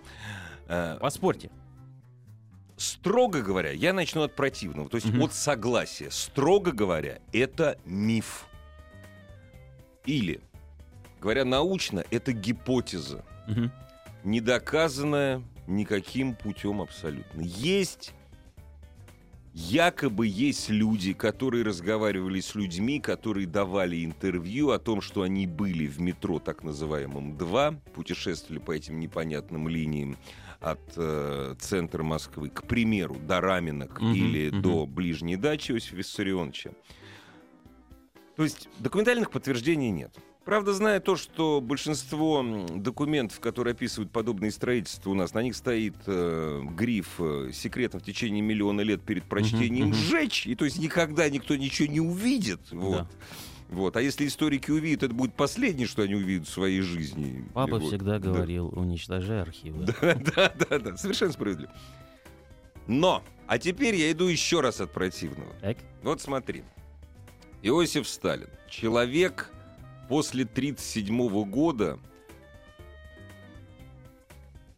Э, 0.68 0.98
Поспорьте. 1.00 1.50
Строго 2.76 3.42
говоря, 3.42 3.70
я 3.70 3.92
начну 3.92 4.22
от 4.22 4.34
противного, 4.34 4.88
то 4.88 4.96
есть 4.96 5.06
Мгм. 5.08 5.22
от 5.22 5.32
согласия. 5.34 6.10
Строго 6.10 6.72
говоря, 6.72 7.20
это 7.32 7.78
миф. 7.84 8.46
Или, 10.04 10.40
говоря 11.20 11.44
научно, 11.44 12.02
это 12.10 12.32
гипотеза, 12.32 13.24
Мгм. 13.46 13.70
не 14.24 14.40
доказанная 14.40 15.42
никаким 15.68 16.34
путем 16.34 16.80
абсолютно. 16.82 17.40
Есть, 17.42 18.12
якобы 19.52 20.26
есть 20.26 20.70
люди, 20.70 21.12
которые 21.12 21.64
разговаривали 21.64 22.40
с 22.40 22.54
людьми, 22.54 23.00
которые 23.00 23.46
давали 23.46 24.04
интервью 24.04 24.70
о 24.70 24.78
том, 24.78 25.00
что 25.00 25.22
они 25.22 25.46
были 25.46 25.86
в 25.86 26.00
метро 26.00 26.38
так 26.38 26.62
называемом 26.62 27.36
2, 27.36 27.72
путешествовали 27.94 28.58
по 28.58 28.72
этим 28.72 28.98
непонятным 29.00 29.68
линиям 29.68 30.16
от 30.60 30.80
э, 30.96 31.54
центра 31.58 32.02
Москвы, 32.02 32.48
к 32.48 32.62
примеру, 32.64 33.16
до 33.16 33.40
Раменок 33.40 34.00
Мгм, 34.00 34.14
или 34.14 34.50
мгм. 34.50 34.62
до 34.62 34.86
ближней 34.86 35.36
дачи 35.36 35.72
Иосифа 35.72 35.96
Виссарионовича. 35.96 36.70
То 38.36 38.44
есть 38.44 38.68
документальных 38.78 39.30
подтверждений 39.30 39.90
нет. 39.90 40.16
Правда, 40.44 40.72
зная 40.72 40.98
то, 40.98 41.14
что 41.16 41.60
большинство 41.60 42.44
документов, 42.74 43.38
которые 43.38 43.72
описывают 43.72 44.10
подобные 44.10 44.50
строительства 44.50 45.10
у 45.10 45.14
нас, 45.14 45.34
на 45.34 45.42
них 45.42 45.54
стоит 45.54 45.94
э, 46.06 46.62
гриф 46.76 47.20
э, 47.20 47.50
«секретно 47.52 48.00
в 48.00 48.02
течение 48.02 48.42
миллиона 48.42 48.80
лет 48.80 49.02
перед 49.02 49.22
прочтением 49.24 49.88
мгм. 49.88 49.94
сжечь», 49.94 50.46
и 50.48 50.56
то 50.56 50.64
есть 50.64 50.80
никогда 50.80 51.28
никто 51.30 51.54
ничего 51.54 51.86
не 51.86 52.00
увидит. 52.00 52.60
Вот. 52.72 53.02
Да. 53.02 53.08
Вот. 53.68 53.96
А 53.96 54.02
если 54.02 54.26
историки 54.26 54.70
увидят, 54.72 55.04
это 55.04 55.14
будет 55.14 55.34
последнее, 55.34 55.86
что 55.86 56.02
они 56.02 56.16
увидят 56.16 56.48
в 56.48 56.50
своей 56.52 56.80
жизни. 56.80 57.44
Папа 57.54 57.78
Вот. 57.78 57.88
всегда 57.88 58.18
Да. 58.18 58.30
говорил, 58.32 58.68
уничтожай 58.68 59.42
архивы. 59.42 59.86
Да, 59.86 59.94
да, 60.36 60.52
да, 60.68 60.78
да, 60.78 60.96
совершенно 60.96 61.32
справедливо. 61.32 61.72
Но, 62.88 63.22
а 63.46 63.58
теперь 63.58 63.94
я 63.94 64.10
иду 64.10 64.26
еще 64.26 64.60
раз 64.60 64.80
от 64.80 64.92
противного. 64.92 65.52
Так? 65.60 65.78
Вот 66.02 66.20
смотри. 66.20 66.64
Иосиф 67.62 68.08
Сталин. 68.08 68.48
Человек 68.68 69.52
после 70.12 70.42
1937 70.44 71.44
года 71.50 71.98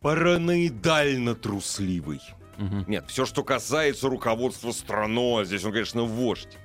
параноидально 0.01 1.35
трусливый. 1.35 2.21
Мгм. 2.57 2.85
Нет, 2.87 3.07
все, 3.09 3.27
что 3.27 3.43
касается 3.43 4.09
руководства 4.09 4.71
страной, 4.71 5.45
здесь 5.45 5.65
он, 5.65 5.73
конечно, 5.73 6.05
вождь. 6.05 6.57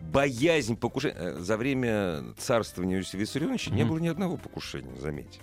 Боязнь 0.00 0.76
покушения. 0.78 1.14
Э, 1.18 1.34
За 1.40 1.58
время 1.58 2.32
царствования 2.38 2.96
Иосифа 2.96 3.18
Виссарионовича 3.18 3.70
не 3.70 3.82
Мгм. 3.82 3.90
было 3.90 3.98
ни 3.98 4.08
одного 4.08 4.38
покушения, 4.38 4.94
заметьте. 4.98 5.40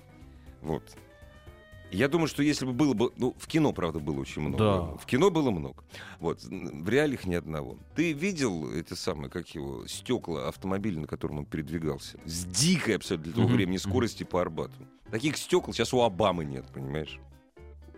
Вот. 0.63 0.81
Я 1.93 2.07
думаю, 2.07 2.27
что 2.27 2.41
если 2.43 2.65
бы 2.65 2.73
было 2.73 2.93
бы... 2.93 3.11
Ну, 3.17 3.35
в 3.37 3.47
кино, 3.47 3.71
правда, 3.71 3.99
было 3.99 4.19
очень 4.19 4.41
много. 4.41 4.57
Да. 4.57 4.81
В 4.97 5.05
кино 5.05 5.29
было 5.29 5.51
много. 5.51 5.83
Вот. 6.19 6.41
В 6.43 6.89
реалиях 6.89 7.25
ни 7.25 7.35
одного. 7.35 7.77
Ты 7.95 8.13
видел 8.13 8.69
это 8.71 8.95
самое, 8.95 9.29
как 9.29 9.47
его, 9.49 9.85
стекла 9.87 10.47
автомобиля, 10.49 10.99
на 11.01 11.07
котором 11.07 11.39
он 11.39 11.45
передвигался? 11.45 12.19
С 12.25 12.45
дикой 12.45 12.95
абсолютно 12.97 13.25
для 13.25 13.33
того 13.33 13.47
Мгм, 13.47 13.55
времени 13.57 13.77
скорости 13.77 14.23
по 14.23 14.41
Арбату. 14.41 14.73
Таких 15.11 15.37
стекол 15.37 15.73
сейчас 15.73 15.93
у 15.93 16.01
Обамы 16.01 16.43
нет, 16.45 16.65
понимаешь? 16.73 17.19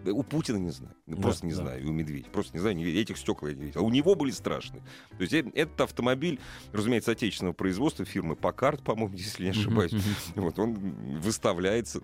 У 0.08 0.22
Путина 0.22 0.58
не 0.58 0.70
знаю. 0.70 0.94
Ну, 1.08 1.16
Да, 1.16 1.22
Просто 1.24 1.46
не 1.48 1.54
да. 1.54 1.62
знаю. 1.64 1.82
И 1.84 1.86
у 1.88 1.92
Медведя. 1.92 2.30
Просто 2.30 2.54
не 2.54 2.60
знаю. 2.60 2.76
не. 2.76 2.84
Этих 2.86 3.18
стекол 3.18 3.48
я 3.48 3.56
не 3.56 3.64
видел. 3.64 3.82
А 3.82 3.84
у 3.84 3.90
него 3.90 4.14
были 4.14 4.30
страшные. 4.30 4.84
То 5.18 5.22
есть 5.22 5.34
э- 5.34 5.50
этот 5.56 5.82
автомобиль, 5.82 6.40
разумеется, 6.74 7.12
отечественного 7.14 7.54
производства 7.56 8.06
фирмы 8.06 8.36
Покарт, 8.36 8.84
по-моему, 8.84 9.16
если 9.16 9.46
не 9.46 9.50
ошибаюсь. 9.50 9.94
Вот 10.36 10.60
он 10.60 10.76
выставляется. 11.22 12.02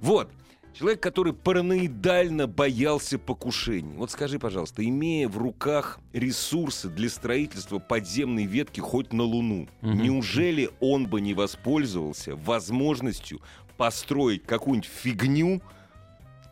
Вот. 0.00 0.32
Человек, 0.76 1.00
который 1.00 1.32
параноидально 1.32 2.46
боялся 2.48 3.18
покушений. 3.18 3.96
Вот 3.96 4.10
скажи, 4.10 4.38
пожалуйста, 4.40 4.84
имея 4.84 5.28
в 5.28 5.38
руках 5.38 6.00
ресурсы 6.12 6.88
для 6.88 7.08
строительства 7.08 7.78
подземной 7.78 8.44
ветки 8.44 8.80
хоть 8.80 9.12
на 9.12 9.22
Луну, 9.22 9.68
Мгм. 9.82 10.02
неужели 10.02 10.70
он 10.80 11.06
бы 11.06 11.20
не 11.20 11.32
воспользовался 11.32 12.34
возможностью 12.34 13.40
построить 13.76 14.44
какую-нибудь 14.44 14.90
фигню? 14.90 15.62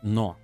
Но, 0.02 0.37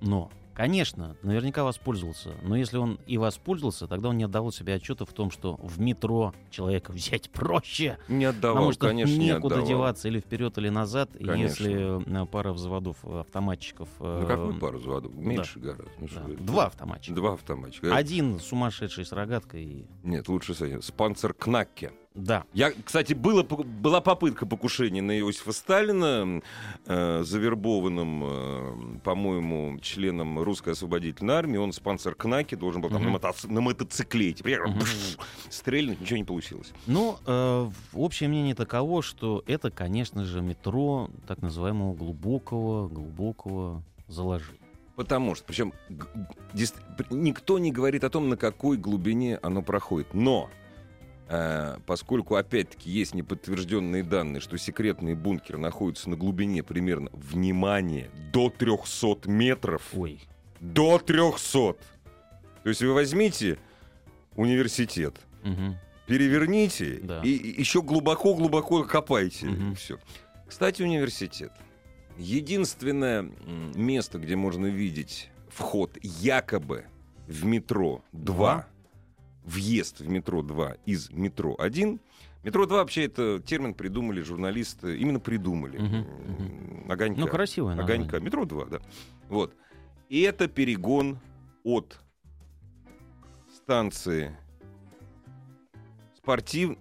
но, 0.00 0.30
конечно, 0.54 1.16
наверняка 1.22 1.64
воспользовался. 1.64 2.34
Но 2.42 2.56
если 2.56 2.76
он 2.78 2.98
и 3.06 3.18
воспользовался, 3.18 3.86
тогда 3.86 4.08
он 4.10 4.18
не 4.18 4.24
отдавал 4.24 4.52
себе 4.52 4.74
отчета 4.74 5.04
в 5.04 5.12
том, 5.12 5.30
что 5.30 5.56
в 5.62 5.80
метро 5.80 6.34
человека 6.50 6.92
взять 6.92 7.30
проще. 7.30 7.98
Не 8.08 8.26
отдавал, 8.26 8.56
потому 8.56 8.72
что 8.72 8.88
конечно, 8.88 9.12
не 9.12 9.26
некуда 9.26 9.56
отдавал. 9.56 9.68
деваться 9.68 10.08
или 10.08 10.20
вперед, 10.20 10.56
или 10.58 10.68
назад. 10.68 11.10
Конечно. 11.12 11.64
если 11.64 12.22
э, 12.22 12.26
пара 12.26 12.52
взводов 12.52 12.98
э, 13.02 13.20
автоматчиков... 13.20 13.88
Ну 13.98 14.26
какой 14.26 14.54
пару 14.58 14.78
заводов? 14.78 15.12
Меньше 15.14 15.58
гораздо. 15.58 15.90
Ну, 15.98 16.06
да, 16.06 16.08
что. 16.08 16.44
Два 16.44 16.66
автоматчика. 16.66 17.14
Два 17.14 17.32
автоматчика. 17.34 17.94
Один 17.94 18.38
сумасшедший 18.40 19.04
с 19.04 19.12
рогаткой. 19.12 19.86
Нет, 20.02 20.28
лучше 20.28 20.54
с 20.54 20.60
этим. 20.60 20.82
Спонсор 20.82 21.34
Кнакке. 21.34 21.92
Да. 22.14 22.44
Я, 22.52 22.70
кстати, 22.84 23.12
было, 23.12 23.42
была 23.42 24.00
попытка 24.00 24.46
покушения 24.46 25.02
на 25.02 25.18
Иосифа 25.18 25.52
Сталина, 25.52 26.40
э, 26.86 27.22
завербованным, 27.24 28.22
э, 28.24 28.98
по-моему, 29.02 29.78
членом 29.80 30.38
русской 30.38 30.74
освободительной 30.74 31.34
армии. 31.34 31.56
Он 31.58 31.72
спонсор 31.72 32.14
Кнаки, 32.14 32.54
должен 32.54 32.82
был 32.82 32.88
там 32.90 33.02
Мгм. 33.02 33.12
на, 33.12 33.16
мотоци- 33.18 33.50
на 33.50 33.60
мотоциклете. 33.60 34.44
Пш, 34.44 35.16
стрельнуть, 35.50 36.00
ничего 36.00 36.16
не 36.18 36.24
получилось. 36.24 36.72
Ну, 36.86 37.16
э, 37.26 37.70
общее 37.92 38.28
мнение 38.28 38.54
таково, 38.54 39.02
что 39.02 39.42
это, 39.48 39.72
конечно 39.72 40.24
же, 40.24 40.40
метро 40.40 41.10
так 41.26 41.42
называемого 41.42 41.94
глубокого, 41.94 42.86
глубокого 42.88 43.82
заложения. 44.06 44.60
Потому 44.94 45.34
что, 45.34 45.44
причем, 45.46 45.72
никто 47.10 47.58
не 47.58 47.72
говорит 47.72 48.04
о 48.04 48.10
том, 48.10 48.28
на 48.28 48.36
какой 48.36 48.76
глубине 48.76 49.38
оно 49.42 49.62
проходит. 49.62 50.14
Но, 50.14 50.48
поскольку, 51.86 52.34
опять-таки, 52.36 52.90
есть 52.90 53.14
неподтвержденные 53.14 54.02
данные, 54.02 54.40
что 54.40 54.58
секретные 54.58 55.14
бункеры 55.14 55.58
находятся 55.58 56.10
на 56.10 56.16
глубине 56.16 56.62
примерно, 56.62 57.10
внимание, 57.12 58.10
до 58.32 58.50
300 58.50 59.28
метров. 59.30 59.82
Ой, 59.94 60.20
До 60.60 60.98
300. 60.98 61.76
То 62.62 62.68
есть 62.68 62.82
вы 62.82 62.92
возьмите 62.92 63.58
университет, 64.36 65.16
мгм. 65.42 65.76
переверните 66.06 67.00
Да. 67.02 67.22
и, 67.22 67.30
и 67.30 67.60
еще 67.60 67.82
глубоко-глубоко 67.82 68.84
копайте. 68.84 69.46
Мгм. 69.46 69.74
Все. 69.74 69.98
Кстати, 70.46 70.82
университет. 70.82 71.52
Единственное 72.18 73.28
место, 73.74 74.18
где 74.18 74.36
можно 74.36 74.66
видеть 74.66 75.30
вход 75.48 75.90
якобы 76.02 76.84
в 77.26 77.44
метро 77.44 78.02
2, 78.12 78.66
въезд 79.44 80.00
в 80.00 80.08
метро 80.08 80.42
2 80.42 80.76
из 80.86 81.10
метро 81.10 81.54
1. 81.58 82.00
Метро 82.42 82.66
2 82.66 82.76
вообще 82.78 83.04
это 83.04 83.40
термин 83.40 83.72
придумали 83.74 84.20
журналисты, 84.20 84.98
именно 84.98 85.20
придумали. 85.20 85.78
Мгм, 85.78 85.94
М, 86.84 86.90
Огонька. 86.90 87.20
ну 87.20 87.26
красивое 87.28 87.74
название. 87.74 88.04
Огонька. 88.06 88.20
Метро 88.24 88.44
2, 88.44 88.64
да. 88.66 88.80
Вот. 89.28 89.54
И 90.08 90.20
это 90.22 90.48
перегон 90.48 91.18
от 91.62 91.98
станции 93.54 94.36
спортив... 96.16 96.76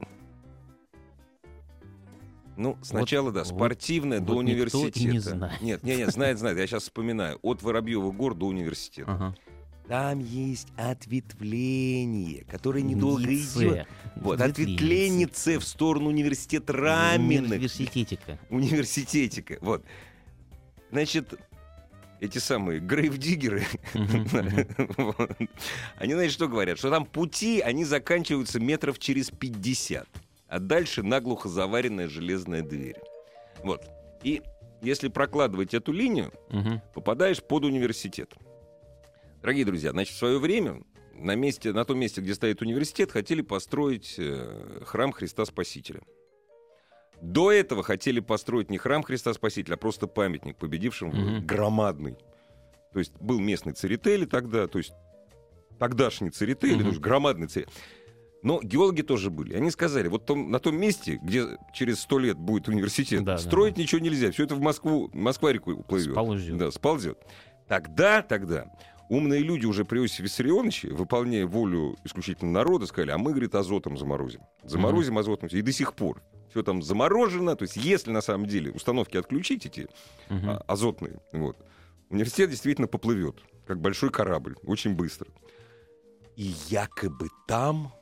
Ну, 2.56 2.78
сначала, 2.84 3.32
да, 3.32 3.40
вот- 3.40 3.48
спортивная 3.48 4.20
до 4.20 4.34
вот 4.36 4.42
и 4.42 4.46
не 4.46 4.52
университета. 4.54 5.20
знает. 5.22 5.62
Нет, 5.62 5.84
нет, 5.84 5.98
нет, 5.98 6.12
знает, 6.12 6.38
знает. 6.38 6.58
Я 6.60 6.68
сейчас 6.68 6.84
вспоминаю. 6.84 7.40
От 7.42 7.64
Воробьева 7.64 8.12
гор 8.12 8.36
до 8.36 8.46
университета. 8.46 9.12
Ага. 9.12 9.36
Там 9.88 10.20
есть 10.20 10.70
ответвление, 10.78 12.46
которое 12.46 12.82
недолго 12.82 13.28
Нице. 13.28 13.60
идет. 13.60 13.88
Вот, 14.16 14.40
ответвление 14.40 15.28
в 15.28 15.64
сторону 15.64 16.08
университета 16.08 16.74
Раменных. 16.74 17.52
Университетика. 17.52 18.40
Университетика. 18.50 19.58
Вот. 19.62 19.84
Значит, 20.92 21.34
эти 22.22 22.38
самые 22.38 22.80
грейвдиггеры, 22.80 23.66
вот, 24.98 25.32
они, 25.98 26.14
знаете, 26.14 26.34
что 26.34 26.48
говорят? 26.48 26.78
Что 26.78 26.90
там 26.90 27.06
пути, 27.06 27.60
они 27.60 27.84
заканчиваются 27.84 28.62
метров 28.62 29.00
через 29.00 29.30
50. 29.30 30.08
А 30.48 30.60
дальше 30.60 31.04
наглухо 31.04 31.50
заваренная 31.50 32.08
железная 32.08 32.62
дверь. 32.62 32.96
Вот. 33.64 33.82
И 34.24 34.42
если 34.82 35.10
прокладывать 35.10 35.74
эту 35.74 35.92
линию, 35.92 36.32
попадаешь 36.94 37.44
под 37.44 37.66
университет. 37.66 38.34
Дорогие 39.44 39.66
друзья, 39.66 39.92
значит, 39.92 40.16
в 40.16 40.18
свое 40.18 40.40
время 40.40 40.82
на, 41.16 41.36
месте, 41.36 41.74
на 41.74 41.84
том 41.84 42.00
месте, 42.00 42.22
где 42.22 42.34
стоит 42.34 42.62
университет, 42.62 43.12
хотели 43.12 43.42
построить 43.42 44.16
э, 44.18 44.80
храм 44.86 45.12
Христа 45.12 45.44
Спасителя. 45.44 46.02
До 47.22 47.52
этого 47.52 47.84
хотели 47.84 48.22
построить 48.22 48.70
не 48.70 48.78
храм 48.78 49.04
Христа 49.04 49.34
Спасителя, 49.34 49.74
а 49.74 49.78
просто 49.78 50.08
памятник 50.08 50.56
победившим 50.56 51.10
Мгм. 51.10 51.46
громадный. 51.46 52.16
То 52.94 53.00
есть 53.00 53.12
был 53.20 53.38
местный 53.42 53.74
церетели 53.74 54.24
тогда, 54.26 54.68
то 54.68 54.78
есть 54.78 54.94
тогдашний 55.78 56.30
церетели, 56.30 56.76
Мгм. 56.76 56.84
то 56.84 56.90
есть 56.92 57.02
громадный 57.02 57.48
церетели. 57.48 57.76
Но 58.44 58.62
геологи 58.62 59.02
тоже 59.02 59.30
были. 59.30 59.56
Они 59.56 59.72
сказали, 59.72 60.08
вот 60.08 60.26
том- 60.26 60.52
на 60.52 60.60
том 60.60 60.78
месте, 60.80 61.20
где 61.22 61.58
через 61.74 62.00
сто 62.00 62.18
лет 62.18 62.38
будет 62.38 62.70
университет, 62.70 63.26
Да, 63.26 63.34
да, 63.34 63.38
строить 63.40 63.76
да. 63.76 63.82
ничего 63.82 64.00
нельзя. 64.00 64.32
Все 64.32 64.46
это 64.46 64.56
в 64.56 64.62
Москву, 64.62 65.10
Москва-реку 65.14 65.74
уплывет. 65.74 66.12
Сползет. 66.14 66.58
Да, 66.58 66.72
сползет. 66.72 67.18
Тогда, 67.68 68.22
тогда 68.22 68.68
умные 69.14 69.42
люди 69.42 69.66
уже 69.66 69.86
при 69.86 70.00
Иосифе 70.00 70.24
Виссарионовиче, 70.24 70.90
выполняя 70.90 71.46
волю 71.46 71.96
исключительно 72.04 72.52
народа, 72.52 72.86
сказали, 72.86 73.12
а 73.12 73.18
мы, 73.18 73.32
говорит, 73.32 73.56
азотом 73.56 73.98
заморозим. 73.98 74.42
Заморозим 74.64 75.18
азотом. 75.18 75.50
И 75.50 75.62
до 75.62 75.72
сих 75.72 75.94
пор 75.94 76.22
все 76.50 76.64
там 76.64 76.82
заморожено. 76.82 77.56
То 77.56 77.64
есть 77.64 77.78
если 77.78 78.12
на 78.12 78.22
самом 78.22 78.46
деле 78.48 78.72
установки 78.72 79.18
отключить 79.18 79.66
эти 79.66 79.88
а, 80.30 80.64
азотные, 80.68 81.20
вот, 81.32 81.58
университет 82.10 82.50
действительно 82.50 82.88
поплывет, 82.88 83.36
как 83.66 83.80
большой 83.80 84.10
корабль, 84.10 84.56
очень 84.64 84.96
быстро. 84.96 85.28
И 86.36 86.54
якобы 86.70 87.30
там, 87.48 87.94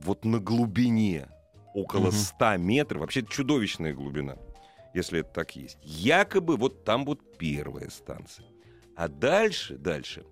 вот 0.00 0.24
на 0.24 0.38
глубине, 0.38 1.28
около 1.74 2.06
Мгм. 2.06 2.12
100 2.12 2.56
метров, 2.58 3.00
вообще 3.00 3.24
чудовищная 3.24 3.94
глубина, 3.94 4.36
если 4.94 5.20
это 5.20 5.32
так 5.32 5.56
есть, 5.56 5.78
якобы 5.82 6.56
вот 6.56 6.84
там 6.84 7.04
вот 7.04 7.38
первая 7.38 7.88
станция. 7.88 8.46
А 8.94 9.08
дальше, 9.08 9.76
дальше, 9.78 10.24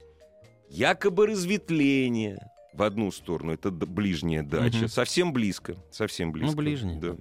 якобы 0.71 1.27
разветвление 1.27 2.39
в 2.73 2.83
одну 2.83 3.11
сторону, 3.11 3.53
это 3.53 3.71
ближняя 3.71 4.43
дача, 4.43 4.79
Мгм. 4.79 4.89
совсем 4.89 5.33
близко, 5.33 5.77
совсем 5.91 6.33
близко. 6.33 6.57
ближняя, 6.57 6.99
Да, 7.00 7.17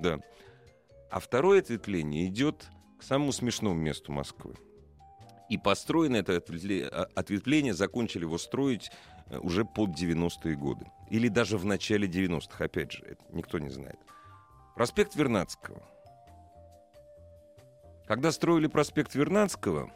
да. 0.00 0.18
А 1.10 1.20
второе 1.20 1.60
ответвление 1.60 2.26
идет 2.26 2.66
к 2.98 3.02
самому 3.02 3.32
смешному 3.32 3.74
месту 3.76 4.12
Москвы. 4.12 4.54
И 5.50 5.58
построено 5.58 6.16
это 6.16 6.36
а- 6.36 7.08
ответвление, 7.14 7.74
закончили 7.74 8.22
его 8.22 8.38
строить 8.38 8.90
э, 9.30 9.38
уже 9.38 9.64
под 9.64 9.90
90-е 9.90 10.54
годы. 10.56 10.86
Или 11.10 11.28
даже 11.28 11.56
в 11.58 11.64
начале 11.64 12.06
90-х, 12.08 12.64
опять 12.64 12.92
же, 12.92 13.04
это 13.04 13.22
никто 13.30 13.58
не 13.58 13.68
знает. 13.70 13.98
Проспект 14.74 15.14
Вернадского. 15.16 15.82
Когда 18.06 18.32
строили 18.32 18.66
проспект 18.66 19.14
Вернадского, 19.14 19.90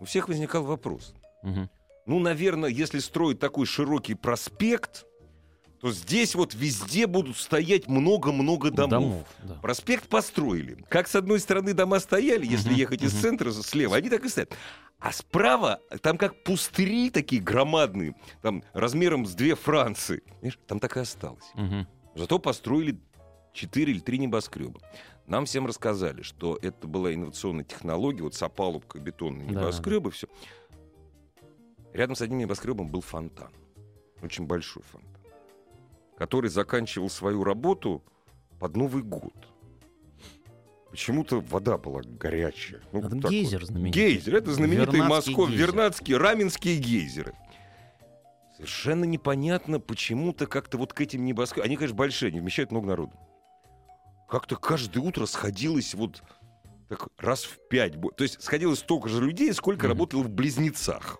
у 0.00 0.04
всех 0.04 0.28
возникал 0.28 0.64
вопрос. 0.64 1.14
Мгм. 1.42 1.68
Ну, 2.06 2.18
наверное, 2.18 2.70
если 2.70 2.98
строить 2.98 3.38
такой 3.38 3.66
широкий 3.66 4.14
проспект, 4.14 5.06
то 5.80 5.90
здесь 5.92 6.34
вот 6.34 6.54
везде 6.54 7.06
будут 7.06 7.36
стоять 7.36 7.88
много-много 7.88 8.70
домов. 8.70 9.26
да. 9.42 9.54
Проспект 9.54 10.08
построили. 10.08 10.84
Как 10.88 11.08
с 11.08 11.16
одной 11.16 11.40
стороны 11.40 11.74
дома 11.74 11.98
стояли, 11.98 12.46
если 12.46 12.72
ехать 12.72 13.02
из 13.02 13.12
центра 13.20 13.50
слева, 13.52 13.96
они 13.96 14.08
так 14.08 14.24
и 14.24 14.28
стоят. 14.28 14.52
А 15.00 15.12
справа 15.12 15.80
там 16.00 16.18
как 16.18 16.44
пустыри 16.44 17.10
такие 17.10 17.42
громадные, 17.42 18.14
там 18.42 18.62
размером 18.72 19.26
с 19.26 19.34
две 19.34 19.56
Франции. 19.56 20.22
Знаешь, 20.38 20.58
там 20.68 20.78
так 20.78 20.96
и 20.96 21.00
осталось. 21.00 21.50
Зато 22.14 22.38
построили 22.38 23.00
4 23.52 23.92
или 23.92 23.98
3 23.98 24.18
небоскреба. 24.18 24.80
Нам 25.26 25.46
всем 25.46 25.66
рассказали, 25.66 26.22
что 26.22 26.58
это 26.62 26.86
была 26.86 27.12
инновационная 27.14 27.64
технология, 27.64 28.22
вот 28.22 28.34
с 28.34 28.42
опалубкой 28.42 29.00
бетонные 29.00 29.48
Да. 29.48 29.60
небоскребы, 29.62 30.10
все. 30.10 30.28
Рядом 31.92 32.16
с 32.16 32.22
одним 32.22 32.38
небоскребом 32.38 32.88
был 32.88 33.00
фонтан. 33.00 33.50
Очень 34.22 34.46
большой 34.46 34.82
фонтан. 34.84 35.10
Который 36.16 36.48
заканчивал 36.50 37.10
свою 37.10 37.44
работу 37.44 38.02
под 38.58 38.76
Новый 38.76 39.02
год. 39.02 39.34
Почему-то 40.90 41.40
вода 41.40 41.78
была 41.78 42.02
горячая. 42.04 42.82
Ну, 42.92 43.00
Это 43.00 43.20
так 43.20 43.30
гейзер 43.30 43.60
вот. 43.60 43.68
знаменитый. 43.68 44.02
Гейзер. 44.02 44.34
Это 44.36 44.52
знаменитые 44.52 45.02
Вернадский 45.02 45.32
Москов, 45.32 45.48
гейзер. 45.50 45.66
Вернадские, 45.66 46.16
Раменские 46.18 46.76
гейзеры. 46.78 47.34
Совершенно 48.56 49.04
непонятно, 49.04 49.80
почему-то 49.80 50.46
как-то 50.46 50.78
вот 50.78 50.92
к 50.92 51.00
этим 51.00 51.24
небоскребам... 51.24 51.64
Они, 51.66 51.76
конечно, 51.76 51.96
большие, 51.96 52.28
они 52.28 52.40
вмещают 52.40 52.70
много 52.70 52.86
народу. 52.88 53.12
Как-то 54.28 54.56
каждое 54.56 55.00
утро 55.00 55.26
сходилось 55.26 55.94
вот 55.94 56.22
так 56.88 57.08
раз 57.18 57.44
в 57.44 57.58
пять. 57.68 57.94
То 58.16 58.22
есть 58.24 58.40
сходилось 58.42 58.80
столько 58.80 59.08
же 59.08 59.22
людей, 59.24 59.52
сколько 59.54 59.86
Мгм. 59.86 59.92
работало 59.94 60.22
в 60.22 60.30
Близнецах. 60.30 61.18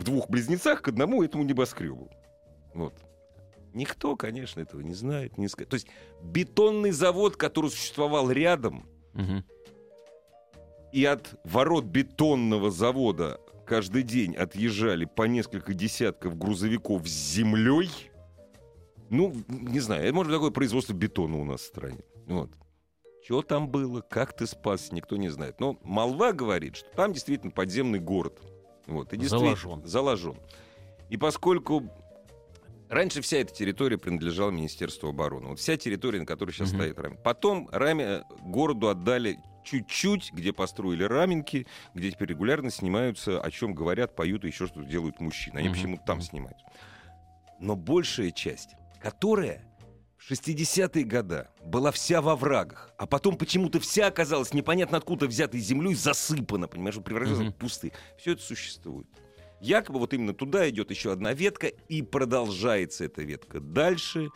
В 0.00 0.04
двух 0.04 0.30
Близнецах 0.30 0.80
к 0.80 0.88
одному 0.88 1.22
этому 1.22 1.44
небоскребу. 1.44 2.10
Вот. 2.72 2.94
Никто, 3.74 4.16
конечно, 4.16 4.60
этого 4.60 4.80
не 4.80 4.94
знает. 4.94 5.36
Не 5.36 5.46
То 5.48 5.74
есть 5.74 5.88
бетонный 6.22 6.90
завод, 6.90 7.36
который 7.36 7.68
существовал 7.70 8.30
рядом, 8.30 8.88
Мгм. 9.12 9.44
и 10.92 11.04
от 11.04 11.38
ворот 11.44 11.84
бетонного 11.84 12.70
завода 12.70 13.40
каждый 13.66 14.02
день 14.02 14.34
отъезжали 14.36 15.04
по 15.04 15.24
несколько 15.24 15.74
десятков 15.74 16.38
грузовиков 16.38 17.06
с 17.06 17.32
землей. 17.34 17.90
Ну, 19.10 19.34
не 19.48 19.80
знаю, 19.80 20.02
это 20.04 20.14
может 20.14 20.30
быть 20.32 20.38
такое 20.38 20.50
производство 20.50 20.94
бетона 20.94 21.36
у 21.38 21.44
нас 21.44 21.60
в 21.60 21.66
стране. 21.66 22.00
Вот. 22.26 22.50
Что 23.22 23.42
там 23.42 23.68
было, 23.68 24.00
как 24.00 24.34
ты 24.34 24.46
спас, 24.46 24.92
никто 24.92 25.18
не 25.18 25.28
знает. 25.28 25.60
Но 25.60 25.78
молва 25.84 26.32
говорит, 26.32 26.76
что 26.76 26.88
там 26.96 27.12
действительно 27.12 27.52
подземный 27.52 27.98
город. 28.00 28.40
Вот, 28.90 29.12
и 29.12 29.24
Заложен. 29.24 29.86
Заложен. 29.86 30.36
И 31.08 31.16
поскольку 31.16 31.88
раньше 32.88 33.20
вся 33.22 33.38
эта 33.38 33.54
территория 33.54 33.98
принадлежала 33.98 34.50
Министерству 34.50 35.08
обороны, 35.08 35.48
вот 35.48 35.58
вся 35.60 35.76
территория, 35.76 36.20
на 36.20 36.26
которой 36.26 36.50
сейчас 36.52 36.72
Мгм. 36.72 36.80
стоит 36.80 36.98
Раме. 36.98 37.16
Потом 37.22 37.68
Раме 37.72 38.04
э, 38.04 38.22
городу 38.42 38.88
отдали 38.88 39.38
чуть-чуть, 39.64 40.32
где 40.32 40.52
построили 40.52 41.04
раменки, 41.04 41.66
где 41.94 42.10
теперь 42.10 42.28
регулярно 42.30 42.70
снимаются, 42.70 43.40
о 43.40 43.50
чем 43.50 43.74
говорят, 43.74 44.16
поют 44.16 44.44
и 44.44 44.48
еще 44.48 44.66
что-то 44.66 44.86
делают 44.86 45.20
мужчины. 45.20 45.58
Они 45.58 45.68
Мгм. 45.68 45.76
почему-то 45.76 46.02
там 46.04 46.20
снимают. 46.20 46.58
Но 47.60 47.76
большая 47.76 48.30
часть, 48.30 48.74
которая 49.00 49.62
60-е 50.28 51.04
годы 51.04 51.48
была 51.64 51.90
вся 51.90 52.20
во 52.20 52.36
врагах, 52.36 52.90
а 52.98 53.06
потом 53.06 53.36
почему-то 53.36 53.80
вся 53.80 54.06
оказалась 54.06 54.52
непонятно 54.52 54.98
откуда 54.98 55.26
взятой 55.26 55.60
землей 55.60 55.94
засыпана, 55.94 56.68
понимаешь, 56.68 56.96
превратилась 57.02 57.40
Мгм. 57.40 57.52
в 57.52 57.56
пустые. 57.56 57.92
Все 58.18 58.32
это 58.32 58.42
существует. 58.42 59.06
Якобы 59.60 59.98
вот 59.98 60.14
именно 60.14 60.32
туда 60.34 60.68
идет 60.70 60.90
еще 60.90 61.12
одна 61.12 61.32
ветка, 61.34 61.66
и 61.66 62.02
продолжается 62.02 63.04
эта 63.04 63.22
ветка 63.22 63.60
дальше 63.60 64.28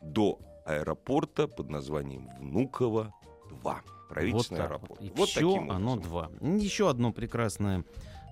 до 0.00 0.38
аэропорта 0.66 1.46
под 1.48 1.68
названием 1.70 2.28
Внуково-2. 2.38 3.76
Правительственный 4.08 4.60
вот 4.60 4.66
аэропорт. 4.70 5.00
Вот. 5.00 5.02
И 5.02 5.12
Вот 5.16 5.28
все 5.28 5.56
оно 5.56 5.96
два. 5.96 6.30
Еще 6.40 6.88
одно 6.90 7.12
прекрасное 7.12 7.84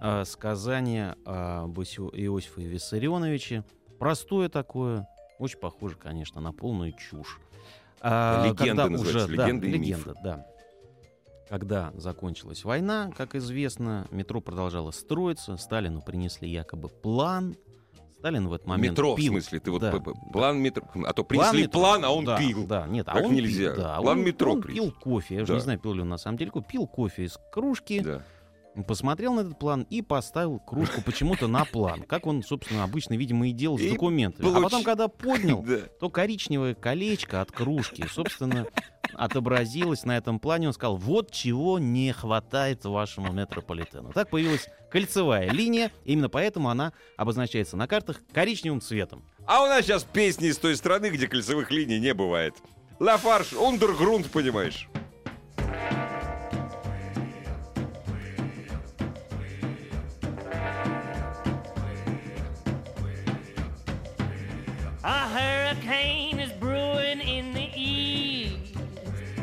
а, 0.03 0.25
сказание 0.25 1.17
об 1.25 1.79
Иосифе 1.79 2.03
Иосифе 2.25 2.63
Виссарионовиче. 2.63 3.65
Простое 3.99 4.49
такое, 4.49 5.07
очень 5.41 5.59
похоже, 5.59 5.97
конечно, 5.97 6.41
на 6.41 6.53
полную 6.53 6.93
чушь. 6.93 7.39
А, 8.01 8.45
Легенда 8.47 8.85
когда 8.85 9.01
уже, 9.01 9.27
да, 9.27 9.27
легенда 9.45 9.67
и 9.67 9.71
легенда, 9.71 10.15
да. 10.23 10.47
Когда 11.49 11.93
закончилась 11.97 12.65
война, 12.65 13.11
как 13.17 13.35
известно, 13.35 14.07
метро 14.13 14.41
продолжало 14.41 14.93
строиться, 14.93 15.57
Сталину 15.57 16.01
принесли 16.01 16.49
якобы 16.49 16.89
план. 16.89 17.57
Сталин 18.19 18.49
в 18.49 18.53
этот 18.53 18.67
момент 18.69 18.93
метро, 18.93 19.17
пил. 19.17 19.25
в 19.33 19.35
смысле, 19.35 19.61
ты 19.61 19.71
вот 19.71 19.81
Да, 19.81 19.93
план 20.33 20.61
метро. 20.61 20.85
А 21.07 21.13
то 21.15 21.25
План 21.25 21.51
принесли 21.53 21.63
метро. 21.63 21.81
план, 21.81 22.05
а 22.05 22.11
он 22.11 22.25
Да, 22.27 22.39
пил. 22.39 22.67
Да, 22.67 22.87
нет, 22.87 23.09
а 23.09 23.19
он 23.19 23.33
нельзя. 23.35 23.73
Пил, 23.73 23.83
да, 23.83 23.97
План 23.97 24.19
он, 24.19 24.25
метро 24.25 24.53
он 24.53 24.61
принес. 24.63 24.83
пил 24.83 24.93
кофе. 24.93 25.35
Я 25.37 25.45
Да. 25.47 25.55
не 25.55 25.61
знаю, 25.61 25.79
пил 25.81 25.95
ли 25.95 26.03
он 26.03 26.09
на 26.11 26.19
самом 26.19 26.37
деле. 26.37 26.53
Пил 26.69 26.87
кофе 26.87 27.25
из 27.25 27.39
кружки, 27.51 28.01
Да. 28.01 28.23
Посмотрел 28.85 29.35
на 29.35 29.41
этот 29.41 29.59
план 29.59 29.87
и 29.91 30.03
поставил 30.03 30.59
кружку 30.59 31.03
почему-то 31.03 31.47
на 31.49 31.65
план. 31.65 32.03
Как 32.03 32.27
он, 32.27 32.43
собственно, 32.43 32.85
обычно, 32.85 33.15
видимо, 33.15 33.49
и 33.49 33.53
делал 33.53 33.79
с 33.79 33.83
И 33.83 33.91
документами. 33.91 34.49
А 34.49 34.53
получ- 34.53 34.63
потом, 34.63 34.83
когда 34.85 35.09
поднял, 35.09 35.63
Да. 35.67 35.79
то 36.01 36.11
коричневое 36.11 36.75
колечко 36.75 37.41
от 37.41 37.53
кружки, 37.53 38.05
собственно, 38.11 38.67
отобразилось 39.15 40.05
на 40.05 40.17
этом 40.17 40.39
плане. 40.39 40.69
Он 40.69 40.73
сказал, 40.73 40.97
вот 40.97 41.31
чего 41.31 41.79
не 41.79 42.13
хватает 42.13 42.85
вашему 42.85 43.33
метрополитену. 43.33 44.13
Так 44.13 44.31
появилась 44.31 44.69
кольцевая 44.91 45.51
линия. 45.51 45.91
Именно 46.05 46.29
поэтому 46.29 46.71
она 46.71 46.93
обозначается 47.17 47.77
на 47.77 47.87
картах 47.87 48.21
коричневым 48.33 48.81
цветом. 48.81 49.25
А 49.47 49.63
у 49.63 49.67
нас 49.67 49.85
сейчас 49.85 50.05
песни 50.05 50.49
из 50.49 50.59
той 50.59 50.77
страны, 50.77 51.11
где 51.11 51.27
кольцевых 51.27 51.71
линий 51.71 51.99
не 51.99 52.15
бывает. 52.15 52.55
Лафарш, 52.99 53.53
ундергрунт, 53.55 54.31
понимаешь? 54.31 54.89
Hurricane 65.91 66.39
is 66.39 66.53
brewing 66.53 67.21
in 67.21 67.53
the 67.53 67.69
east, 67.75 68.75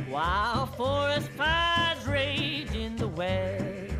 while 0.08 0.66
forest 0.66 1.30
fires 1.32 2.08
rage 2.08 2.74
in 2.74 2.96
the 2.96 3.08
west. 3.08 3.94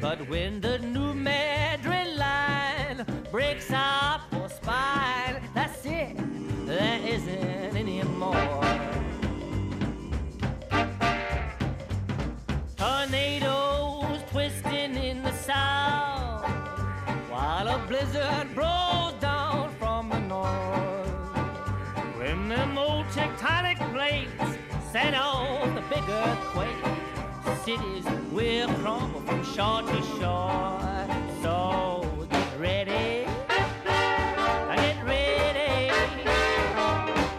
But 0.00 0.26
when 0.28 0.60
the 0.60 0.78
new 0.78 1.12
Madrid 1.12 2.16
line 2.16 3.04
breaks 3.30 3.70
our 3.70 4.20
poor 4.30 4.48
spine, 4.48 5.42
that's 5.54 5.84
it, 5.84 6.16
there 6.66 7.00
isn't 7.04 7.76
any 7.76 8.02
more. 8.02 8.34
Tornadoes 12.76 14.22
twisting 14.30 14.94
in 14.96 15.22
the 15.22 15.32
south, 15.32 16.48
while 17.28 17.68
a 17.68 17.78
blizzard 17.86 18.54
blows 18.54 18.77
tectonic 23.48 23.78
plates 23.92 24.58
set 24.92 25.14
off 25.14 25.74
the 25.74 25.82
big 25.88 26.04
earthquake, 26.08 26.84
cities 27.64 28.04
will 28.32 28.68
crumble 28.74 29.20
from 29.22 29.44
shore 29.44 29.82
to 29.82 30.02
shore. 30.18 30.80
So 31.42 32.26
get 32.30 32.60
ready, 32.60 33.26
get 33.48 35.04
ready. 35.04 35.90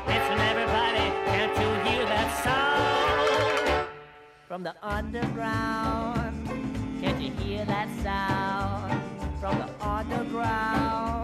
Listen, 0.08 0.40
everybody, 0.52 1.06
can't 1.32 1.56
you 1.58 1.92
hear 1.92 2.06
that 2.06 2.44
sound 2.44 3.88
from 4.48 4.64
the 4.64 4.74
underground? 4.82 6.48
Can't 7.02 7.22
you 7.22 7.32
hear 7.44 7.66
that 7.66 7.90
sound 8.02 9.02
from 9.40 9.58
the 9.60 9.70
underground? 9.86 11.19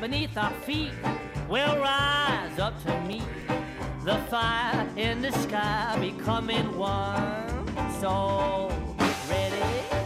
Beneath 0.00 0.34
our 0.38 0.50
feet 0.62 0.92
will 1.48 1.76
rise 1.78 2.58
up 2.58 2.82
to 2.82 3.00
meet 3.02 3.22
the 4.02 4.16
fire 4.30 4.88
in 4.96 5.20
the 5.20 5.30
sky 5.32 5.94
becoming 6.00 6.78
one. 6.78 7.66
So 8.00 8.72
ready. 9.28 9.60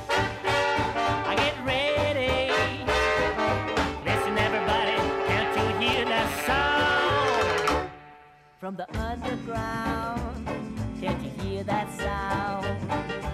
I 0.08 1.34
get 1.36 1.54
ready. 1.64 2.50
Listen, 4.04 4.36
everybody, 4.36 4.96
can't 5.28 5.56
you 5.56 5.88
hear 5.88 6.04
that 6.06 6.28
sound 6.44 7.90
from 8.58 8.74
the 8.74 8.90
underground? 8.98 10.48
Can't 11.00 11.22
you 11.22 11.30
hear 11.44 11.62
that 11.62 11.88
sound 11.92 13.33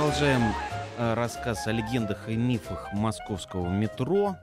Продолжаем 0.00 0.54
э, 0.96 1.12
рассказ 1.12 1.66
о 1.66 1.72
легендах 1.72 2.26
и 2.26 2.34
мифах 2.34 2.90
московского 2.94 3.68
метро. 3.68 4.34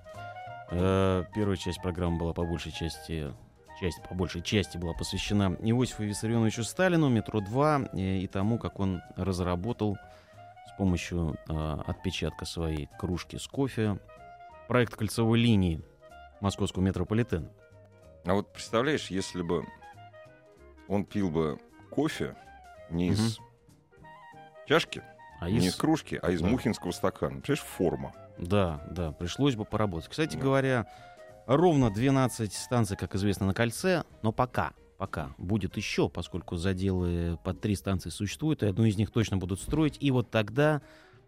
Э, 0.70 1.24
первая 1.34 1.58
часть 1.58 1.82
программы 1.82 2.20
была 2.20 2.32
по 2.32 2.46
большей 2.46 2.72
части 2.72 3.34
часть, 3.80 4.00
по 4.08 4.14
большей 4.14 4.44
части 4.44 4.78
была 4.78 4.94
посвящена 4.94 5.58
Иосифу 5.60 6.04
Виссарионовичу 6.04 6.64
Сталину, 6.64 7.10
метро-2 7.10 7.90
и, 7.98 8.24
и 8.24 8.28
тому, 8.28 8.60
как 8.60 8.80
он 8.80 9.02
разработал 9.16 9.98
с 10.68 10.78
помощью 10.78 11.40
э, 11.50 11.82
отпечатка 11.88 12.46
своей 12.46 12.88
кружки 13.00 13.38
с 13.38 13.48
кофе 13.48 13.98
проект 14.68 14.96
кольцевой 14.96 15.40
линии 15.40 15.82
московского 16.40 16.84
метрополитена. 16.84 17.50
А 18.26 18.36
вот 18.36 18.54
представляешь, 18.54 19.08
если 19.08 19.42
бы 19.42 19.66
он 20.88 21.04
пил 21.04 21.32
бы 21.32 21.58
кофе 21.90 22.36
не 22.92 23.08
из 23.08 23.40
чашки, 24.68 25.02
А 25.40 25.50
не 25.50 25.58
из- 25.58 25.66
из 25.68 25.76
кружки, 25.76 26.20
а 26.22 26.32
из 26.32 26.42
да. 26.42 26.48
мухинского 26.48 26.92
стакана. 26.92 27.42
Представляешь, 27.42 27.64
форма. 27.64 28.14
Да, 28.38 28.82
да, 28.92 29.12
пришлось 29.12 29.56
бы 29.56 29.66
поработать. 29.66 30.10
Кстати 30.10 30.36
Да. 30.36 30.42
говоря, 30.42 30.88
ровно 31.46 31.90
12 31.92 32.54
станций, 32.54 32.98
как 32.98 33.16
известно, 33.16 33.46
на 33.48 33.54
кольце, 33.54 34.04
но 34.22 34.32
пока, 34.32 34.74
пока 34.98 35.32
будет 35.38 35.78
еще, 35.78 36.10
поскольку 36.10 36.56
заделы 36.58 37.38
под 37.44 37.62
три 37.62 37.76
станции 37.76 38.10
существуют, 38.10 38.64
и 38.64 38.68
одну 38.68 38.86
из 38.86 38.98
них 38.98 39.12
точно 39.12 39.38
будут 39.38 39.62
строить, 39.62 39.98
и 40.00 40.12
вот 40.12 40.30
тогда 40.32 40.82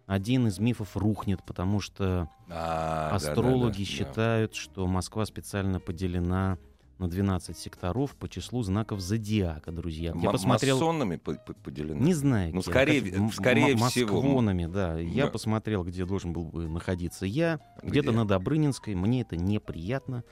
один 0.06 0.48
из 0.48 0.58
мифов 0.58 0.96
рухнет, 0.96 1.40
потому 1.44 1.80
что 1.80 2.28
А, 2.48 3.10
астрологи 3.14 3.84
считают, 3.84 4.54
что 4.56 4.86
Москва 4.88 5.24
специально 5.24 5.78
поделена 5.78 6.58
на 7.00 7.08
12 7.08 7.56
секторов 7.56 8.14
по 8.14 8.28
числу 8.28 8.62
знаков 8.62 9.00
зодиака, 9.00 9.72
друзья. 9.72 10.12
Я 10.20 10.30
посмотрел... 10.30 10.76
Масонами 10.76 11.16
по- 11.16 11.34
по- 11.34 11.54
поделены. 11.54 11.98
Не 11.98 12.12
знаю. 12.14 12.54
Ну, 12.54 12.62
скорее- 12.62 13.00
Как- 13.10 13.32
скорее 13.34 13.72
м- 13.72 13.78
всего. 13.88 14.20
Москвонами, 14.22 14.66
да. 14.66 14.98
Я 14.98 15.24
Да. 15.24 15.30
посмотрел, 15.32 15.82
где 15.82 16.04
должен 16.04 16.32
был 16.32 16.44
бы 16.44 16.68
находиться 16.68 17.24
я. 17.26 17.58
Где-то 17.82 18.08
Где? 18.10 18.16
на 18.18 18.26
Добрынинской. 18.26 18.94
Мне 18.94 19.22
это 19.22 19.36
неприятно. 19.36 20.22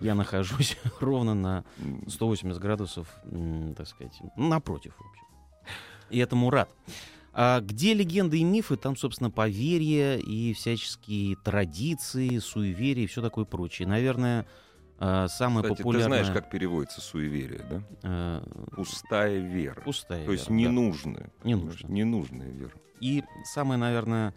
Я 0.00 0.14
нахожусь 0.14 0.76
ровно 1.00 1.34
на 1.34 1.64
М, 1.78 2.08
180 2.08 2.60
градусов, 2.60 3.08
так 3.76 3.86
сказать, 3.86 4.18
напротив, 4.36 4.94
в 4.98 5.00
общем. 5.08 5.24
И 6.10 6.18
этому 6.18 6.50
рад. 6.50 6.68
А 7.38 7.60
где 7.60 7.94
легенды 7.94 8.38
и 8.38 8.44
мифы, 8.44 8.76
там, 8.76 8.96
собственно, 8.96 9.30
поверья 9.30 10.16
и 10.16 10.54
всяческие 10.54 11.36
традиции, 11.36 12.38
суеверия 12.38 13.04
и 13.04 13.06
все 13.06 13.20
такое 13.22 13.44
прочее. 13.44 13.86
Наверное, 13.86 14.46
самое 14.98 15.62
Кстати, 15.62 15.76
ты 15.78 15.82
популярное... 15.82 16.22
знаешь, 16.24 16.34
как 16.34 16.50
переводится 16.50 17.00
суеверие, 17.00 17.62
да? 17.68 17.82
э, 18.02 18.42
Пустая 18.74 19.38
вера. 19.38 19.80
пустая 19.82 20.24
То 20.24 20.32
есть 20.32 20.48
вера, 20.48 20.54
да. 20.54 20.70
ненужная. 20.70 21.30
Ненужная. 21.44 21.90
Ненужная 21.90 22.48
вера. 22.50 22.72
И 23.00 23.22
самая, 23.44 23.78
наверное, 23.78 24.34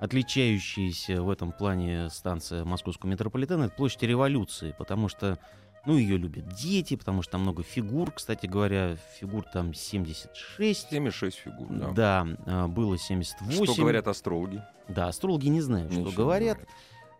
отличающаяся 0.00 1.22
в 1.22 1.30
этом 1.30 1.52
плане 1.52 2.08
станция 2.10 2.64
московского 2.64 3.10
метрополитена— 3.10 3.64
это 3.64 3.74
площадь 3.74 4.02
революции, 4.02 4.74
потому 4.78 5.08
что, 5.08 5.38
ну, 5.86 5.96
ее 5.96 6.16
любят 6.16 6.48
дети, 6.48 6.96
потому 6.96 7.22
что 7.22 7.32
там 7.32 7.42
много 7.42 7.62
фигур, 7.62 8.10
кстати 8.10 8.46
говоря, 8.46 8.96
фигур 9.18 9.44
там 9.52 9.74
76. 9.74 10.88
76 10.88 11.36
фигур, 11.36 11.68
да. 11.70 11.90
Да, 11.90 12.26
а, 12.46 12.68
было 12.68 12.96
78. 12.98 13.64
Что 13.66 13.74
говорят 13.74 14.08
астрологи? 14.08 14.62
Да, 14.88 15.08
астрологи 15.08 15.48
не 15.48 15.60
знают, 15.60 15.90
что 15.92 16.00
Ничего 16.00 16.10
не 16.10 16.16
говорят. 16.16 16.58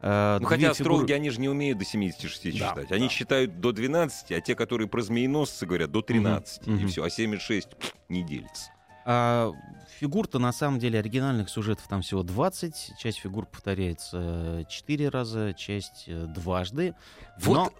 А, 0.02 0.38
Ну, 0.40 0.46
хотя 0.46 0.60
фигуры- 0.68 0.70
астрологи, 0.72 1.12
они 1.12 1.30
же 1.30 1.40
не 1.40 1.48
умеют 1.48 1.78
до 1.78 1.84
76 1.84 2.58
Да, 2.58 2.68
считать. 2.70 2.92
Они 2.92 3.06
да. 3.08 3.12
считают 3.12 3.60
до 3.60 3.72
12, 3.72 4.32
а 4.32 4.40
те, 4.40 4.54
которые 4.54 4.88
про 4.88 5.02
змееносцы 5.02 5.66
говорят, 5.66 5.90
до 5.92 6.00
13. 6.02 6.66
Мгм, 6.66 6.76
И 6.76 6.80
мгм. 6.80 6.88
все, 6.88 7.04
а 7.04 7.10
76 7.10 7.68
пф, 7.76 7.94
не 8.08 8.22
делится. 8.22 8.70
А 9.04 9.52
фигур-то 9.98 10.38
на 10.38 10.52
самом 10.52 10.78
деле 10.78 10.98
оригинальных 10.98 11.50
сюжетов 11.50 11.86
там 11.88 12.00
всего 12.02 12.22
20. 12.22 12.92
Часть 12.98 13.18
фигур 13.18 13.44
повторяется 13.46 14.64
4 14.68 15.08
раза, 15.08 15.52
часть 15.54 16.04
э, 16.06 16.26
дважды. 16.26 16.94
Вот, 17.38 17.54
Но- 17.54 17.72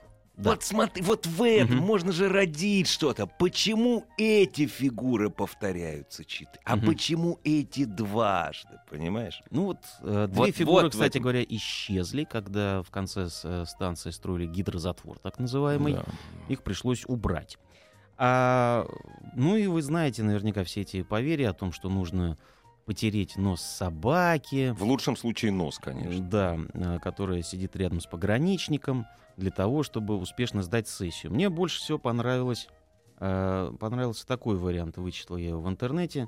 да. 0.43 0.51
вот 0.51 0.63
смотри, 0.63 1.03
вот 1.03 1.27
в 1.27 1.43
этом 1.43 1.77
Мгм. 1.79 1.87
можно 1.87 2.13
же 2.13 2.29
родить 2.29 2.89
что-то. 2.89 3.27
Почему 3.27 4.07
эти 4.19 4.67
фигуры 4.67 5.31
повторяются 5.31 6.25
четыре, 6.25 6.61
а 6.65 6.77
Мгм. 6.77 6.87
почему 6.87 7.39
эти 7.45 7.85
дважды, 7.85 8.79
понимаешь? 8.91 9.43
Ну 9.51 9.65
вот, 9.67 9.79
э, 10.03 10.27
две 10.29 10.37
Вот- 10.39 10.57
фигуры, 10.57 10.83
вот 10.85 10.93
кстати 10.93 11.11
этом. 11.13 11.23
говоря, 11.23 11.45
исчезли, 11.49 12.25
когда 12.25 12.83
в 12.83 12.91
конце 12.91 13.29
э, 13.45 13.65
станции 13.67 14.11
строили 14.11 14.47
гидрозатвор, 14.47 15.19
так 15.19 15.39
называемый. 15.39 15.95
Да. 15.95 16.05
Их 16.49 16.63
пришлось 16.63 17.05
убрать. 17.07 17.59
А, 18.23 18.87
ну 19.35 19.57
и 19.57 19.67
вы 19.67 19.81
знаете 19.83 20.23
наверняка 20.23 20.63
все 20.65 20.83
эти 20.83 21.03
поверья 21.03 21.51
о 21.51 21.55
том, 21.55 21.73
что 21.73 21.89
нужно 21.89 22.37
потереть 22.91 23.37
нос 23.37 23.61
собаки. 23.61 24.75
В 24.77 24.83
лучшем 24.83 25.15
случае 25.17 25.53
нос, 25.53 25.79
конечно. 25.81 26.21
Да, 26.25 26.59
э, 26.75 26.99
которая 27.01 27.41
сидит 27.41 27.77
рядом 27.77 28.01
с 28.01 28.07
пограничником 28.07 29.07
для 29.37 29.53
того, 29.53 29.85
чтобы 29.85 30.17
успешно 30.17 30.65
сдать 30.65 30.89
сессию. 30.89 31.33
Мне 31.33 31.51
больше 31.51 31.79
всего 31.79 31.99
понравилось, 31.99 32.67
э, 33.21 33.73
понравился 33.79 34.27
такой 34.27 34.57
вариант, 34.57 34.97
вычитал 34.97 35.37
я 35.37 35.51
его 35.51 35.61
в 35.61 35.69
интернете. 35.69 36.27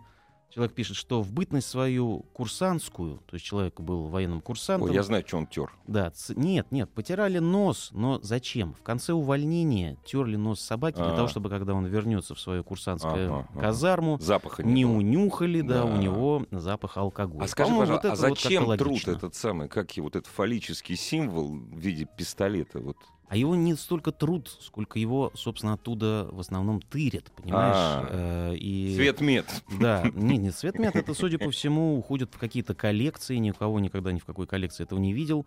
Человек 0.55 0.75
пишет, 0.75 0.97
что 0.97 1.23
в 1.23 1.33
бытность 1.33 1.67
свою 1.67 2.27
курсантскую, 2.35 3.23
то 3.27 3.35
есть 3.35 3.45
человек 3.47 3.81
был 3.81 4.09
военным 4.09 4.43
курсантом, 4.43 4.91
Ой, 4.91 4.95
я 4.95 5.03
знаю, 5.03 5.25
что 5.27 5.39
он 5.39 5.47
тер. 5.47 5.73
да, 5.87 6.11
ц- 6.11 6.35
нет, 6.37 6.67
нет, 6.71 6.91
потирали 6.91 7.39
нос, 7.39 7.89
но 7.93 8.21
зачем? 8.23 8.75
В 8.75 8.83
конце 8.83 9.15
увольнения 9.15 9.97
терли 10.05 10.37
нос 10.37 10.61
собаки 10.61 10.97
для 10.97 11.13
А. 11.13 11.17
того, 11.17 11.29
чтобы 11.29 11.49
когда 11.49 11.73
он 11.73 11.87
вернется 11.87 12.35
в 12.35 12.41
свою 12.41 12.65
курсантскую 12.65 13.33
ага. 13.51 13.61
казарму, 13.61 14.19
Запаха 14.21 14.63
не 14.63 14.85
было. 14.85 14.93
унюхали, 14.99 15.63
да, 15.63 15.87
у 15.87 15.97
него 15.97 16.45
запах 16.51 16.99
алкоголя. 16.99 17.45
А 17.45 17.49
скажи, 17.49 17.71
пожалуйста, 17.71 17.93
вот 17.95 18.05
а 18.05 18.09
вот 18.11 18.19
как-то 18.21 18.43
зачем 18.43 18.65
труд 18.77 18.81
логично. 18.81 19.11
этот 19.13 19.35
самый, 19.35 19.69
как 19.71 19.97
и 19.97 20.03
вот 20.03 20.17
этот 20.17 20.31
фаллический 20.31 20.97
символ 20.97 21.49
в 21.49 21.79
виде 21.79 22.07
пистолета? 22.17 22.79
Вот 22.81 22.99
А 23.33 23.37
его 23.37 23.57
не 23.57 23.75
столько 23.77 24.13
труд, 24.13 24.55
сколько 24.61 24.99
его, 24.99 25.33
собственно, 25.35 25.73
оттуда 25.73 26.29
в 26.31 26.41
основном 26.41 26.83
тырят, 26.83 27.33
понимаешь? 27.33 27.77
А, 27.79 28.51
Э, 28.51 28.55
и... 28.55 28.95
Цветмет. 28.95 29.47
Да, 29.81 30.05
не, 30.15 30.37
не 30.37 30.51
цветмет, 30.51 30.97
это, 30.97 31.15
судя 31.15 31.39
по 31.39 31.51
всему, 31.51 31.97
уходит 31.97 32.35
в 32.35 32.39
какие-то 32.39 32.75
коллекции, 32.75 33.37
ни 33.37 33.51
у 33.51 33.55
кого 33.55 33.81
никогда 33.81 34.13
ни 34.13 34.19
в 34.19 34.27
какой 34.27 34.47
коллекции 34.47 34.83
этого 34.83 34.99
не 34.99 35.15
видел, 35.15 35.47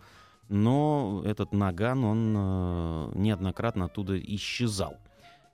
но 0.50 1.22
этот 1.28 1.54
наган, 1.54 2.04
он 2.04 2.34
э, 2.36 3.12
неоднократно 3.20 3.86
оттуда 3.86 4.20
исчезал. 4.20 4.98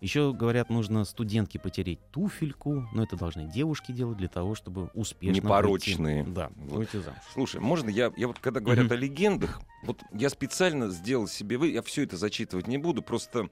Еще, 0.01 0.33
говорят, 0.33 0.71
нужно 0.71 1.05
студентке 1.05 1.59
потереть 1.59 1.99
туфельку, 2.09 2.87
но 2.91 3.03
это 3.03 3.15
должны 3.15 3.47
девушки 3.47 3.91
делать 3.91 4.17
для 4.17 4.27
того, 4.29 4.55
чтобы 4.55 4.89
успешно 4.95 5.35
Непорочные. 5.35 6.23
выйти, 6.23 6.33
да, 6.35 6.51
Вот. 6.55 6.77
выйти 6.77 6.97
замуж. 6.97 7.19
Слушай, 7.33 7.61
можно 7.61 7.87
я, 7.87 8.11
я 8.17 8.27
вот 8.27 8.39
когда 8.39 8.59
говорят 8.61 8.85
Мгм. 8.85 8.93
о 8.93 8.95
легендах, 8.97 9.61
вот 9.83 10.01
я 10.11 10.29
специально 10.31 10.89
сделал 10.89 11.27
себе, 11.27 11.57
вы, 11.59 11.67
я 11.69 11.83
все 11.83 12.01
это 12.01 12.17
зачитывать 12.17 12.65
не 12.67 12.79
буду, 12.79 13.03
просто 13.03 13.49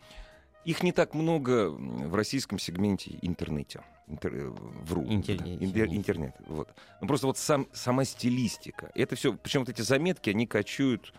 их 0.65 0.81
не 0.81 0.91
так 0.91 1.13
много 1.13 1.69
в 1.69 2.15
российском 2.15 2.57
сегменте 2.57 3.19
интернете. 3.21 3.81
Интер- 4.07 4.33
э, 4.35 4.49
вру. 4.85 5.03
Интернете. 5.03 5.59
Да, 5.59 5.65
интер- 5.65 5.95
интернет. 5.95 6.35
Вот. 6.47 6.69
Ну, 6.99 7.07
просто 7.07 7.27
вот 7.27 7.37
сам, 7.37 7.67
сама 7.73 8.05
стилистика. 8.05 8.91
Это 8.95 9.15
все, 9.15 9.33
причем 9.33 9.59
вот 9.59 9.69
эти 9.69 9.81
заметки, 9.83 10.31
они 10.31 10.47
кочуют 10.47 11.13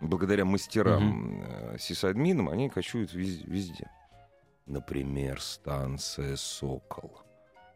благодаря 0.00 0.46
мастерам, 0.46 1.42
э, 1.44 1.76
сисадминам, 1.78 2.48
они 2.48 2.70
кочуют 2.70 3.12
вез- 3.12 3.44
везде. 3.44 3.90
Например, 4.66 5.40
станция 5.40 6.36
«Сокол». 6.36 7.20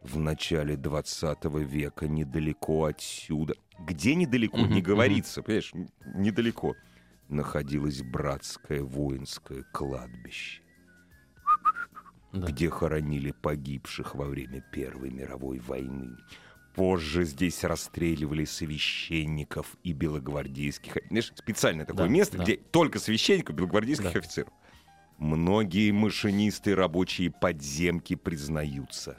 В 0.01 0.17
начале 0.19 0.77
20 0.77 1.43
века 1.63 2.07
недалеко 2.07 2.85
отсюда. 2.85 3.55
Где 3.79 4.15
недалеко, 4.15 4.57
не 4.59 4.81
говорится, 4.81 5.41
понимаешь, 5.43 5.73
недалеко. 6.15 6.75
Находилось 7.27 8.01
братское 8.03 8.81
воинское 8.81 9.63
кладбище, 9.73 10.61
Да. 12.31 12.47
где 12.47 12.69
хоронили 12.69 13.31
погибших 13.31 14.15
во 14.15 14.25
время 14.25 14.63
Первой 14.71 15.09
мировой 15.11 15.59
войны. 15.59 16.15
Позже 16.73 17.25
здесь 17.25 17.63
расстреливали 17.63 18.45
священников 18.45 19.75
и 19.83 19.91
белогвардейских. 19.93 20.97
Знаешь, 21.09 21.33
специальное 21.35 21.85
такое 21.85 22.05
Да, 22.05 22.11
место, 22.13 22.37
да. 22.37 22.43
где 22.43 22.55
только 22.55 22.99
священников, 22.99 23.55
белогвардейских 23.55 24.13
Да. 24.13 24.19
офицеров. 24.19 24.53
Многие 25.17 25.91
машинисты 25.91 26.75
рабочие 26.75 27.31
подземки 27.31 28.15
признаются, 28.15 29.17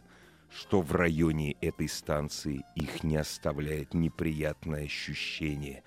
что 0.48 0.80
в 0.80 0.92
районе 0.92 1.56
этой 1.60 1.88
станции 1.88 2.64
их 2.76 3.02
не 3.02 3.16
оставляет 3.16 3.94
неприятное 3.94 4.84
ощущение, 4.84 5.82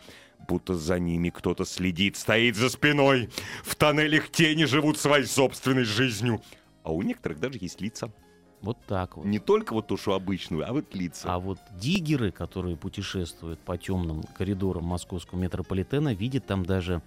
будто 0.47 0.75
за 0.75 0.99
ними 0.99 1.29
кто-то 1.29 1.63
следит, 1.63 2.17
стоит 2.17 2.57
за 2.57 2.69
спиной. 2.69 3.29
В 3.63 3.75
тоннелях 3.75 4.29
тени 4.29 4.65
живут 4.65 4.97
своей 4.97 5.25
собственной 5.25 5.85
жизнью. 5.85 6.41
А 6.83 6.91
у 6.91 7.01
некоторых 7.03 7.39
даже 7.39 7.59
есть 7.61 7.79
лица. 7.79 8.11
Вот 8.61 8.77
так 8.87 9.17
вот. 9.17 9.25
Не 9.25 9.39
только 9.39 9.73
вот 9.73 9.87
то, 9.87 9.97
что 9.97 10.13
обычную, 10.13 10.67
а 10.67 10.73
вот 10.73 10.93
лица. 10.93 11.33
А 11.33 11.39
вот 11.39 11.59
диггеры, 11.79 12.31
которые 12.31 12.75
путешествуют 12.75 13.59
по 13.61 13.77
темным 13.77 14.23
коридорам 14.37 14.83
московского 14.83 15.39
метрополитена, 15.39 16.13
видят 16.13 16.45
там 16.45 16.65
даже 16.65 17.01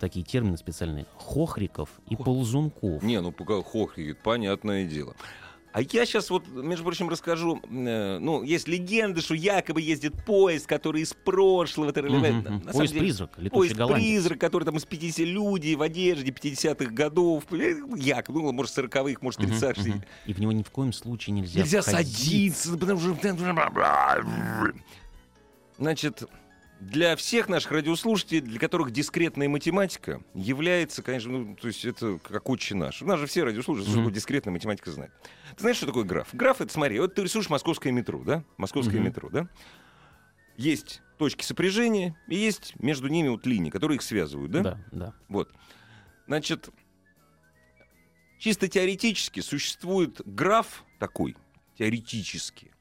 такие 0.00 0.24
термины 0.24 0.56
специальные 0.56 1.06
хохриков 1.16 1.88
и 2.08 2.14
Хох- 2.14 2.24
ползунков. 2.24 3.02
Не, 3.02 3.20
ну 3.20 3.32
пока 3.32 3.62
хохрит, 3.62 4.18
понятное 4.22 4.84
дело. 4.84 5.14
А 5.74 5.80
я 5.80 6.04
сейчас 6.04 6.28
вот, 6.28 6.46
между 6.48 6.84
прочим, 6.84 7.08
расскажу, 7.08 7.58
э, 7.64 8.18
ну, 8.18 8.42
есть 8.42 8.68
легенды, 8.68 9.22
что 9.22 9.34
якобы 9.34 9.80
ездит 9.80 10.22
поезд, 10.26 10.66
который 10.66 11.00
из 11.00 11.14
прошлого. 11.14 11.90
Деле, 11.94 12.42
Поезд-призрак, 12.70 13.30
летучий 13.38 13.50
Поезд 13.50 13.76
голландец. 13.76 14.04
призрак, 14.04 14.38
который 14.38 14.64
там 14.64 14.76
из 14.76 14.84
50 14.84 15.26
люди 15.26 15.74
в 15.74 15.80
одежде 15.80 16.30
50-х 16.30 16.90
годов. 16.92 17.44
Якобы, 17.96 18.42
ну, 18.42 18.52
может, 18.52 18.76
40-х, 18.76 19.16
может, 19.22 19.40
Мгм, 19.40 19.50
30-х. 19.52 19.80
мгм. 19.88 20.04
И 20.26 20.34
в 20.34 20.40
него 20.40 20.52
ни 20.52 20.62
в 20.62 20.70
коем 20.70 20.92
случае 20.92 21.36
нельзя, 21.36 21.60
Нельзя 21.60 21.80
входить. 21.80 22.18
садиться, 22.18 22.76
потому 22.76 23.00
что... 23.00 23.16
Значит, 25.78 26.24
для 26.82 27.14
всех 27.14 27.48
наших 27.48 27.70
радиослушателей, 27.70 28.40
для 28.40 28.58
которых 28.58 28.90
дискретная 28.90 29.48
математика 29.48 30.20
является, 30.34 31.02
конечно, 31.02 31.30
ну, 31.30 31.56
то 31.56 31.68
есть 31.68 31.84
это 31.84 32.18
как 32.18 32.48
отче 32.48 32.74
наш. 32.74 33.02
У 33.02 33.06
нас 33.06 33.20
же 33.20 33.26
все 33.26 33.44
радиослушатели, 33.44 33.88
что 33.88 33.98
Мгм. 33.98 34.04
такое 34.06 34.14
дискретная 34.14 34.52
математика 34.52 34.90
знают. 34.90 35.12
Ты 35.54 35.60
знаешь, 35.60 35.76
что 35.76 35.86
такое 35.86 36.04
граф? 36.04 36.28
Граф— 36.32 36.60
это, 36.60 36.72
смотри, 36.72 36.98
вот 36.98 37.14
ты 37.14 37.22
рисуешь 37.22 37.48
московское 37.48 37.92
метро, 37.92 38.22
да? 38.24 38.44
Московское 38.56 38.96
Мгм. 38.96 39.08
метро, 39.08 39.28
да? 39.30 39.48
Есть 40.56 41.02
точки 41.18 41.44
сопряжения 41.44 42.16
и 42.26 42.34
есть 42.34 42.74
между 42.80 43.06
ними 43.06 43.28
вот 43.28 43.46
линии, 43.46 43.70
которые 43.70 43.96
их 43.96 44.02
связывают, 44.02 44.50
да? 44.50 44.62
Да, 44.62 44.78
да. 44.90 45.14
Вот. 45.28 45.52
Значит, 46.26 46.68
чисто 48.38 48.66
теоретически 48.66 49.38
существует 49.38 50.20
граф 50.24 50.84
такой, 50.98 51.36
теоретически. 51.78 52.71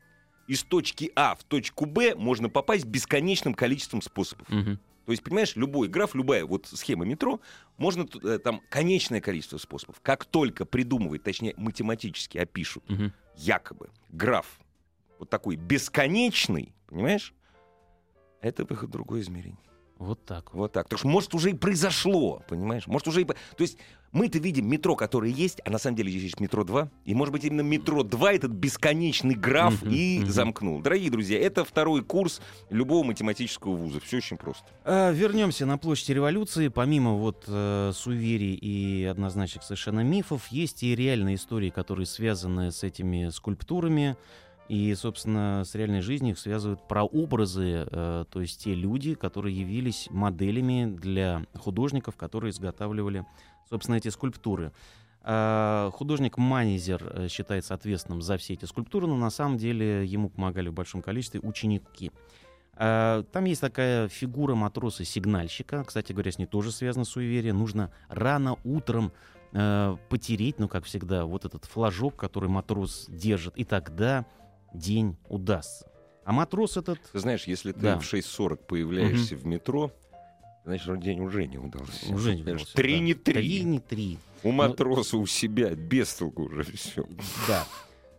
Из 0.51 0.63
точки 0.63 1.13
А 1.15 1.35
в 1.35 1.45
точку 1.45 1.85
Б 1.85 2.13
можно 2.13 2.49
попасть 2.49 2.83
бесконечным 2.83 3.53
количеством 3.53 4.01
способов. 4.01 4.49
Мгм. 4.49 4.81
То 5.05 5.13
есть, 5.13 5.23
понимаешь, 5.23 5.55
любой 5.55 5.87
граф, 5.87 6.13
любая 6.13 6.43
вот 6.43 6.67
схема 6.67 7.05
метро, 7.05 7.39
можно 7.77 8.05
э, 8.21 8.37
там 8.37 8.61
конечное 8.67 9.21
количество 9.21 9.57
способов. 9.57 10.01
Как 10.01 10.25
только 10.25 10.65
придумывают, 10.65 11.23
точнее, 11.23 11.53
математически 11.55 12.37
опишут, 12.37 12.83
Мгм. 12.89 13.13
якобы 13.37 13.91
граф 14.09 14.59
вот 15.19 15.29
такой 15.29 15.55
бесконечный, 15.55 16.73
понимаешь, 16.85 17.33
это 18.41 18.65
выход 18.65 18.89
в 18.89 18.91
другое 18.91 19.21
измерение. 19.21 19.63
Вот 19.99 20.25
так 20.25 20.53
вот. 20.53 20.73
Так. 20.73 20.89
Так 20.89 20.99
что, 20.99 21.07
может, 21.07 21.33
уже 21.33 21.51
и 21.51 21.53
произошло, 21.53 22.43
понимаешь? 22.49 22.87
Может, 22.87 23.07
уже 23.07 23.21
и... 23.21 23.23
То 23.25 23.35
есть 23.59 23.77
мы-то 24.11 24.39
видим 24.39 24.67
метро, 24.67 24.95
которое 24.95 25.31
есть, 25.31 25.61
а 25.65 25.69
на 25.69 25.77
самом 25.77 25.95
деле 25.95 26.11
есть 26.11 26.39
метро 26.39 26.63
2. 26.63 26.89
И, 27.05 27.15
может 27.15 27.31
быть, 27.31 27.45
именно 27.45 27.61
метро 27.61 28.03
2 28.03 28.33
этот 28.33 28.51
бесконечный 28.51 29.35
граф 29.35 29.81
Мгм, 29.81 29.93
и 29.93 30.19
мгм. 30.19 30.29
замкнул. 30.29 30.81
Дорогие 30.81 31.09
друзья, 31.09 31.39
это 31.39 31.63
второй 31.63 32.03
курс 32.03 32.41
любого 32.69 33.03
математического 33.03 33.75
вуза. 33.75 33.99
Все 34.01 34.17
очень 34.17 34.37
просто. 34.37 34.65
А, 34.83 35.11
Вернемся 35.11 35.65
на 35.65 35.77
площадь 35.77 36.09
революции. 36.09 36.67
Помимо 36.67 37.13
вот 37.13 37.45
э, 37.47 37.91
суеверий 37.93 38.53
и 38.55 39.05
однозначных 39.05 39.63
совершенно 39.63 40.01
мифов, 40.01 40.47
есть 40.49 40.83
и 40.83 40.95
реальные 40.95 41.35
истории, 41.35 41.69
которые 41.69 42.05
связаны 42.05 42.71
с 42.71 42.83
этими 42.83 43.29
скульптурами. 43.29 44.17
И, 44.69 44.95
собственно, 44.95 45.63
с 45.65 45.75
реальной 45.75 45.99
жизнью 45.99 46.31
их 46.31 46.39
связывают 46.39 46.87
прообразы, 46.87 47.85
э, 47.91 48.25
то 48.29 48.39
есть 48.41 48.63
те 48.63 48.73
люди, 48.73 49.15
которые 49.15 49.53
явились 49.57 50.07
моделями 50.11 50.85
для 50.85 51.45
художников, 51.59 52.15
которые 52.15 52.51
изготавливали, 52.51 53.25
собственно, 53.71 53.95
эти 53.95 54.09
скульптуры. 54.09 54.71
А, 55.23 55.89
Художник 55.93 56.37
Манизер 56.37 57.01
э, 57.13 57.27
считается 57.29 57.73
ответственным 57.73 58.21
за 58.21 58.37
все 58.37 58.53
эти 58.53 58.65
скульптуры, 58.65 59.07
но 59.07 59.15
на 59.15 59.29
самом 59.29 59.57
деле 59.57 60.05
ему 60.05 60.29
помогали 60.29 60.69
в 60.69 60.73
большом 60.73 61.01
количестве 61.01 61.39
ученики. 61.41 62.11
А, 62.73 63.23
Там 63.31 63.45
есть 63.45 63.61
такая 63.61 64.07
фигура 64.09 64.55
матроса-сигнальщика. 64.55 65.83
Кстати 65.85 66.11
говоря, 66.11 66.31
с 66.31 66.37
ней 66.37 66.47
тоже 66.47 66.71
связано 66.71 67.05
суеверие. 67.05 67.53
Нужно 67.53 67.91
рано 68.09 68.57
утром 68.63 69.13
э, 69.53 69.95
потереть, 70.09 70.59
ну, 70.59 70.67
как 70.67 70.83
всегда, 70.85 71.25
вот 71.25 71.45
этот 71.45 71.65
флажок, 71.65 72.15
который 72.17 72.49
матрос 72.49 73.05
держит, 73.07 73.55
и 73.57 73.63
тогда 73.63 74.25
день 74.73 75.17
удастся. 75.29 75.87
А 76.25 76.33
матрос 76.33 76.77
этот... 76.77 76.99
Ты 77.11 77.19
знаешь, 77.19 77.45
если 77.45 77.71
ты 77.71 77.79
Да. 77.79 77.99
в 77.99 78.03
6.40 78.03 78.57
появляешься 78.67 79.35
в 79.35 79.45
метро, 79.45 79.91
значит, 80.65 80.87
ну, 80.87 80.97
день 80.97 81.19
уже 81.21 81.45
не 81.47 81.57
удался. 81.57 82.13
Уже 82.13 82.35
не 82.35 82.41
удался, 82.41 82.73
Три 82.75 82.95
да. 82.95 82.99
не 82.99 83.13
три. 83.13 83.33
Три 83.33 83.63
не 83.63 83.79
три. 83.79 84.19
У 84.43 84.51
матроса 84.51 85.17
у 85.17 85.25
себя 85.25 85.75
без 85.75 86.13
толку 86.13 86.43
уже 86.43 86.63
все. 86.63 87.05
Да. 87.47 87.65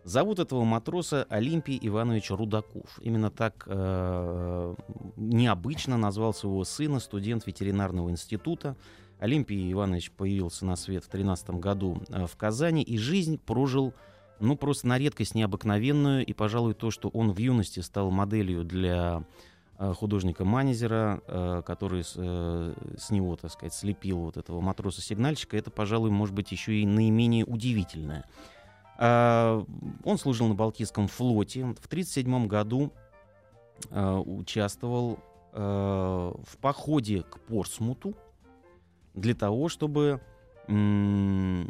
Зовут 0.05 0.41
этого 0.41 0.65
матроса 0.65 1.27
Олимпий 1.29 1.79
Иванович 1.81 2.31
Рудаков. 2.31 2.99
Именно 3.01 3.31
так 3.31 3.65
э, 3.67 4.75
необычно 5.17 5.97
назвал 5.97 6.35
своего 6.35 6.65
сына 6.65 6.99
студент 6.99 7.47
ветеринарного 7.47 8.11
института. 8.11 8.77
Олимпий 9.21 9.71
Иванович 9.71 10.11
появился 10.11 10.67
на 10.67 10.75
свет 10.75 11.05
в 11.05 11.09
13 11.09 11.51
году 11.51 12.03
э, 12.09 12.27
в 12.27 12.37
Казани 12.37 12.83
и 12.83 12.99
жизнь 12.99 13.39
прожил, 13.39 13.95
ну, 14.41 14.57
просто 14.57 14.89
на 14.89 14.99
редкость 14.99 15.37
необыкновенную. 15.37 16.27
И, 16.27 16.33
пожалуй, 16.33 16.75
то, 16.75 16.91
что 16.91 17.09
он 17.09 17.31
в 17.31 17.39
юности 17.39 17.79
стал 17.79 18.11
моделью 18.11 18.65
для 18.65 19.23
художника 19.79 20.45
Манезера, 20.45 21.23
э, 21.27 21.63
который 21.67 22.05
с, 22.05 22.15
э, 22.17 22.75
с 22.97 23.11
него, 23.11 23.37
так 23.37 23.51
сказать, 23.51 23.75
слепил 23.75 24.19
вот 24.19 24.37
этого 24.37 24.61
матроса-сигнальщика, 24.61 25.57
это, 25.57 25.71
пожалуй, 25.71 26.11
может 26.11 26.35
быть 26.35 26.53
еще 26.53 26.75
и 26.75 26.87
наименее 26.87 27.45
удивительное. 27.45 28.25
А, 28.99 29.65
Он 30.05 30.19
служил 30.19 30.49
на 30.49 30.55
Балтийском 30.55 31.09
флоте. 31.09 31.61
В 31.61 31.87
1937 31.89 32.47
году 32.47 32.93
участвовал 33.91 35.19
в 35.53 36.57
походе 36.61 37.23
к 37.23 37.41
Порсмуту 37.41 38.15
для 39.15 39.35
того, 39.35 39.69
чтобы, 39.69 40.21
э, 40.69 41.65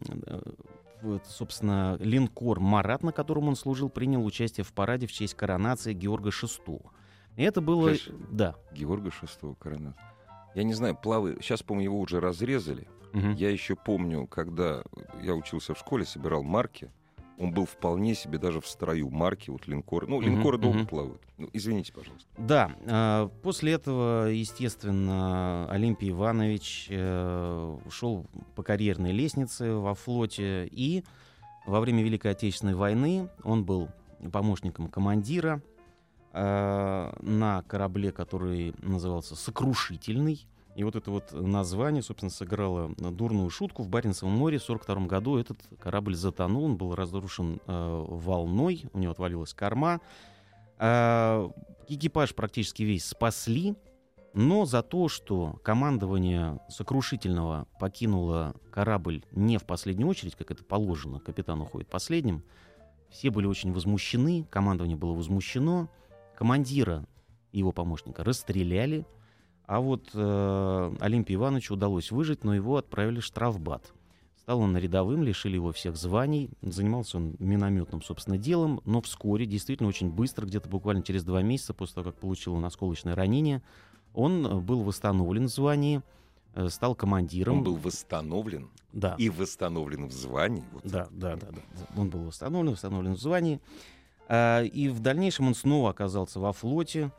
собственно, 1.24 1.96
линкор 2.00 2.60
«Марат», 2.60 3.02
на 3.02 3.12
котором 3.12 3.48
он 3.48 3.56
служил, 3.56 3.88
принял 3.88 4.24
участие 4.24 4.64
в 4.64 4.72
параде 4.72 5.06
в 5.06 5.12
честь 5.12 5.34
коронации 5.34 5.92
Георга 5.92 6.30
VI. 6.30 6.80
И 7.36 7.42
это 7.42 7.60
было... 7.60 7.88
Слышь, 7.88 8.08
Да. 8.30 8.54
Георга 8.72 9.10
шестого 9.10 9.54
коронат. 9.54 9.96
Я 10.54 10.64
не 10.64 10.74
знаю, 10.74 10.96
плавы... 10.96 11.38
Сейчас, 11.40 11.62
по-моему, 11.62 11.92
его 11.92 12.00
уже 12.00 12.20
разрезали. 12.20 12.86
Мгм. 13.12 13.34
Я 13.34 13.50
еще 13.50 13.76
помню, 13.76 14.26
когда 14.26 14.82
я 15.22 15.34
учился 15.34 15.74
в 15.74 15.78
школе, 15.78 16.04
собирал 16.04 16.42
марки, 16.42 16.90
он 17.38 17.52
был 17.52 17.64
вполне 17.64 18.14
себе 18.14 18.38
даже 18.38 18.60
в 18.60 18.66
строю 18.66 19.10
марки, 19.10 19.50
вот 19.50 19.66
линкор. 19.66 20.06
Ну, 20.06 20.20
линкоры 20.20 20.58
долго 20.58 20.78
мгм. 20.78 20.86
плавают. 20.86 21.22
Ну, 21.38 21.48
извините, 21.52 21.92
пожалуйста. 21.92 22.28
Да, 22.38 22.70
э, 22.84 23.28
после 23.42 23.72
этого, 23.72 24.26
естественно, 24.26 25.68
Олимпий 25.70 26.10
Иванович 26.10 26.86
э, 26.90 27.78
ушел 27.84 28.26
по 28.54 28.62
карьерной 28.62 29.12
лестнице 29.12 29.72
во 29.74 29.94
флоте, 29.94 30.68
и 30.70 31.04
во 31.66 31.80
время 31.80 32.02
Великой 32.02 32.32
Отечественной 32.32 32.74
войны 32.74 33.28
он 33.42 33.64
был 33.64 33.88
помощником 34.30 34.88
командира 34.88 35.60
э, 36.32 37.12
на 37.20 37.62
корабле, 37.62 38.12
который 38.12 38.74
назывался 38.78 39.36
«Сокрушительный». 39.36 40.46
И 40.74 40.84
вот 40.84 40.96
это 40.96 41.10
вот 41.10 41.32
название, 41.32 42.02
собственно, 42.02 42.30
сыграло 42.30 42.94
дурную 42.96 43.50
шутку. 43.50 43.82
В 43.82 43.88
Баренцевом 43.88 44.32
море 44.32 44.58
в 44.58 44.62
1942 44.62 45.06
году 45.06 45.36
этот 45.36 45.58
корабль 45.78 46.14
затонул, 46.14 46.64
он 46.64 46.76
был 46.76 46.94
разрушен 46.94 47.60
э, 47.66 48.04
волной, 48.08 48.86
у 48.94 48.98
него 48.98 49.12
отвалилась 49.12 49.52
корма. 49.52 50.00
А, 50.78 51.50
Экипаж 51.88 52.34
практически 52.34 52.84
весь 52.84 53.04
спасли, 53.04 53.74
но 54.32 54.64
за 54.64 54.82
то, 54.82 55.08
что 55.08 55.58
командование 55.62 56.58
сокрушительного 56.68 57.66
покинуло 57.78 58.54
корабль 58.70 59.24
не 59.32 59.58
в 59.58 59.64
последнюю 59.64 60.08
очередь, 60.08 60.36
как 60.36 60.50
это 60.50 60.64
положено, 60.64 61.20
капитан 61.20 61.60
уходит 61.60 61.88
последним, 61.88 62.42
все 63.10 63.30
были 63.30 63.46
очень 63.46 63.72
возмущены, 63.72 64.46
командование 64.48 64.96
было 64.96 65.12
возмущено, 65.12 65.90
командира 66.42 67.05
и 67.52 67.59
его 67.59 67.70
помощника 67.70 68.24
расстреляли, 68.24 69.07
а 69.64 69.78
вот 69.78 70.11
э, 70.12 70.96
Олимпию 70.98 71.38
Ивановичу 71.38 71.74
удалось 71.74 72.11
выжить, 72.11 72.42
но 72.42 72.52
его 72.52 72.78
отправили 72.78 73.20
в 73.20 73.24
штрафбат. 73.24 73.92
Стал 74.35 74.59
он 74.59 74.76
рядовым, 74.76 75.22
лишили 75.22 75.55
его 75.55 75.70
всех 75.70 75.96
званий, 75.96 76.50
занимался 76.61 77.18
он 77.18 77.37
минометным, 77.38 78.02
собственно, 78.02 78.38
делом, 78.38 78.81
но 78.85 79.00
вскоре, 79.00 79.46
действительно 79.46 79.88
очень 79.88 80.11
быстро, 80.11 80.44
где-то 80.44 80.68
буквально 80.68 81.05
через 81.05 81.22
два 81.22 81.42
месяца 81.42 81.74
после 81.74 81.94
того, 81.94 82.11
как 82.11 82.18
получил 82.18 82.55
он 82.55 82.64
осколочное 82.64 83.14
ранение, 83.14 83.62
он 84.12 84.44
э, 84.44 84.59
был 84.59 84.83
восстановлен 84.83 85.44
в 85.44 85.50
звании, 85.50 86.02
э, 86.57 86.68
стал 86.70 86.96
командиром. 86.96 87.59
Он 87.59 87.62
был 87.62 87.76
восстановлен 87.76 88.68
да. 88.92 89.14
и 89.16 89.28
восстановлен 89.28 90.09
в 90.09 90.12
звании. 90.12 90.64
Вот 90.72 90.83
Да, 90.83 91.07
да, 91.12 91.37
да, 91.37 91.46
да. 91.52 91.87
Он 91.96 92.11
был 92.11 92.24
восстановлен, 92.24 92.72
восстановлен 92.72 93.14
в 93.14 93.20
звании. 93.20 93.61
А, 94.28 94.62
И 94.62 94.88
в 94.88 95.00
дальнейшем 95.00 95.48
он 95.48 95.54
снова 95.54 95.90
оказался 95.90 96.40
во 96.40 96.52
флоте. 96.52 97.12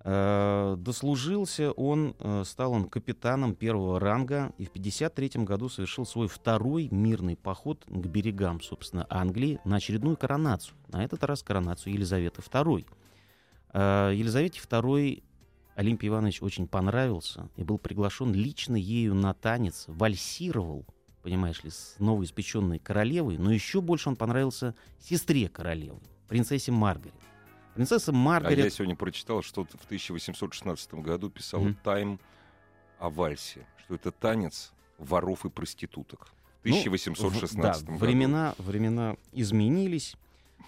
А, 0.00 0.76
Дослужился 0.76 1.72
он, 1.72 2.14
э, 2.18 2.44
стал 2.44 2.72
он 2.72 2.88
капитаном 2.88 3.54
первого 3.54 3.98
ранга 3.98 4.52
и 4.58 4.64
в 4.64 4.70
1953 4.70 5.44
году 5.44 5.68
совершил 5.68 6.06
свой 6.06 6.28
второй 6.28 6.88
мирный 6.90 7.36
поход 7.36 7.84
к 7.86 8.06
берегам, 8.06 8.60
собственно, 8.60 9.06
Англии 9.10 9.58
на 9.64 9.76
очередную 9.76 10.16
коронацию. 10.16 10.76
На 10.88 11.04
этот 11.04 11.24
раз 11.24 11.42
коронацию 11.42 11.92
Елизаветы 11.94 12.40
II. 12.40 12.86
Елизавете 13.74 14.60
II 14.60 15.22
Олимпий 15.76 16.08
Иванович 16.08 16.42
очень 16.42 16.66
понравился 16.66 17.50
и 17.54 17.62
был 17.62 17.76
приглашен 17.78 18.32
лично 18.32 18.76
ею 18.76 19.14
на 19.14 19.34
танец, 19.34 19.84
вальсировал, 19.88 20.86
понимаешь 21.22 21.62
ли, 21.64 21.70
с 21.70 21.96
новоиспеченной 21.98 22.78
королевой, 22.78 23.36
но 23.36 23.52
еще 23.52 23.82
больше 23.82 24.08
он 24.08 24.16
понравился 24.16 24.74
сестре 24.98 25.48
королевы, 25.48 26.00
принцессе 26.28 26.72
Маргарет. 26.72 27.14
Принцесса 27.74 28.10
А 28.10 28.14
я 28.14 28.20
Маргарет... 28.20 28.72
сегодня 28.72 28.96
прочитал, 28.96 29.42
что 29.42 29.64
в 29.64 29.84
1816 29.84 30.94
году 30.94 31.28
писал 31.30 31.60
Мгм. 31.60 31.74
Тайм 31.82 32.20
о 32.98 33.10
вальсе, 33.10 33.66
что 33.84 33.94
это 33.94 34.10
танец 34.10 34.72
воров 34.98 35.44
и 35.44 35.50
проституток. 35.50 36.28
В 36.62 36.68
Ну, 36.68 36.76
1816 36.78 37.52
в- 37.52 37.60
да, 37.60 37.72
году. 37.92 37.98
времена, 38.04 38.54
времена 38.58 39.16
изменились. 39.32 40.16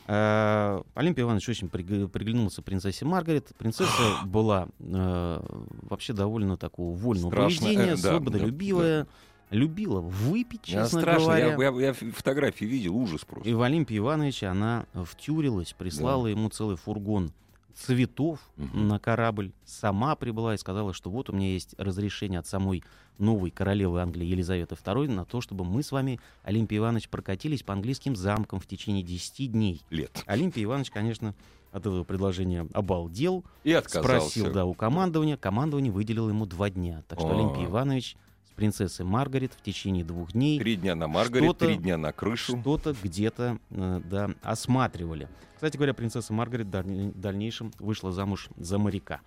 Э, 0.06 0.80
Олимпий 0.94 1.22
Иванович 1.22 1.48
очень 1.48 1.68
приг- 1.68 2.08
приглянулся 2.08 2.62
принцессе 2.62 3.04
Маргарет. 3.04 3.52
Принцесса 3.58 3.90
была 4.26 4.68
э, 4.78 5.40
вообще 5.82 6.12
довольно 6.12 6.56
такого 6.56 6.94
вольного 6.96 7.30
Страшно, 7.30 7.66
поведения, 7.66 7.92
э, 7.92 7.96
да, 7.96 8.10
свободолюбивая, 8.10 9.06
любила 9.50 10.00
выпить, 10.00 10.62
честно 10.62 11.00
страшно, 11.00 11.24
говоря. 11.24 11.46
я, 11.56 11.70
я- 11.70 11.86
я 11.86 11.92
фотографии 11.94 12.64
видел, 12.64 12.96
ужас 12.96 13.24
просто. 13.24 13.48
И 13.48 13.54
в 13.54 13.62
Олимпии 13.62 13.96
Ивановича 13.98 14.50
она 14.50 14.86
втюрилась, 14.94 15.72
прислала 15.72 16.26
ему 16.26 16.48
целый 16.50 16.76
фургон 16.76 17.32
цветов 17.74 18.40
Мгм. 18.56 18.88
на 18.88 18.98
корабль, 18.98 19.52
сама 19.64 20.16
прибыла 20.16 20.54
и 20.54 20.58
сказала, 20.58 20.92
что 20.92 21.10
вот 21.10 21.30
у 21.30 21.32
меня 21.32 21.52
есть 21.52 21.74
разрешение 21.78 22.40
от 22.40 22.46
самой 22.46 22.82
новой 23.18 23.50
королевы 23.50 24.00
Англии 24.00 24.26
Елизаветы 24.26 24.74
II 24.74 25.08
на 25.08 25.24
то, 25.24 25.40
чтобы 25.40 25.64
мы 25.64 25.82
с 25.82 25.92
вами, 25.92 26.20
Олимпий 26.42 26.78
Иванович, 26.78 27.08
прокатились 27.08 27.62
по 27.62 27.72
английским 27.72 28.16
замкам 28.16 28.58
в 28.60 28.66
течение 28.66 29.02
10 29.02 29.52
дней. 29.52 29.80
Лет. 29.90 30.22
Олимпий 30.26 30.64
Иванович, 30.64 30.90
конечно, 30.90 31.34
от 31.72 31.82
этого 31.82 32.02
предложения 32.04 32.66
обалдел, 32.72 33.44
И 33.64 33.72
отказался. 33.72 34.08
спросил 34.08 34.52
да, 34.52 34.64
у 34.64 34.74
командования, 34.74 35.36
командование 35.36 35.92
выделило 35.92 36.28
ему 36.30 36.46
два 36.46 36.70
дня. 36.70 37.02
Так 37.08 37.20
что 37.20 37.28
А. 37.30 37.34
Олимпий 37.34 37.64
Иванович 37.66 38.16
с 38.58 38.60
принцессой 38.60 39.06
Маргарет 39.06 39.52
в 39.54 39.62
течение 39.62 40.04
двух 40.04 40.32
дней 40.32 40.58
Три 40.58 40.74
дня 40.74 40.96
на 40.96 41.06
Маргарет, 41.06 41.58
три 41.58 41.76
дня 41.76 41.96
на 41.96 42.10
крышу. 42.12 42.58
что-то 42.58 42.92
где-то 43.04 43.58
э, 43.70 44.00
да, 44.04 44.30
осматривали. 44.42 45.28
Кстати 45.54 45.76
говоря, 45.76 45.94
принцесса 45.94 46.32
Маргарет 46.32 46.66
в 46.66 46.70
даль- 46.70 47.12
дальнейшем 47.14 47.70
вышла 47.78 48.10
замуж 48.10 48.48
за 48.56 48.78
моряка. 48.78 49.20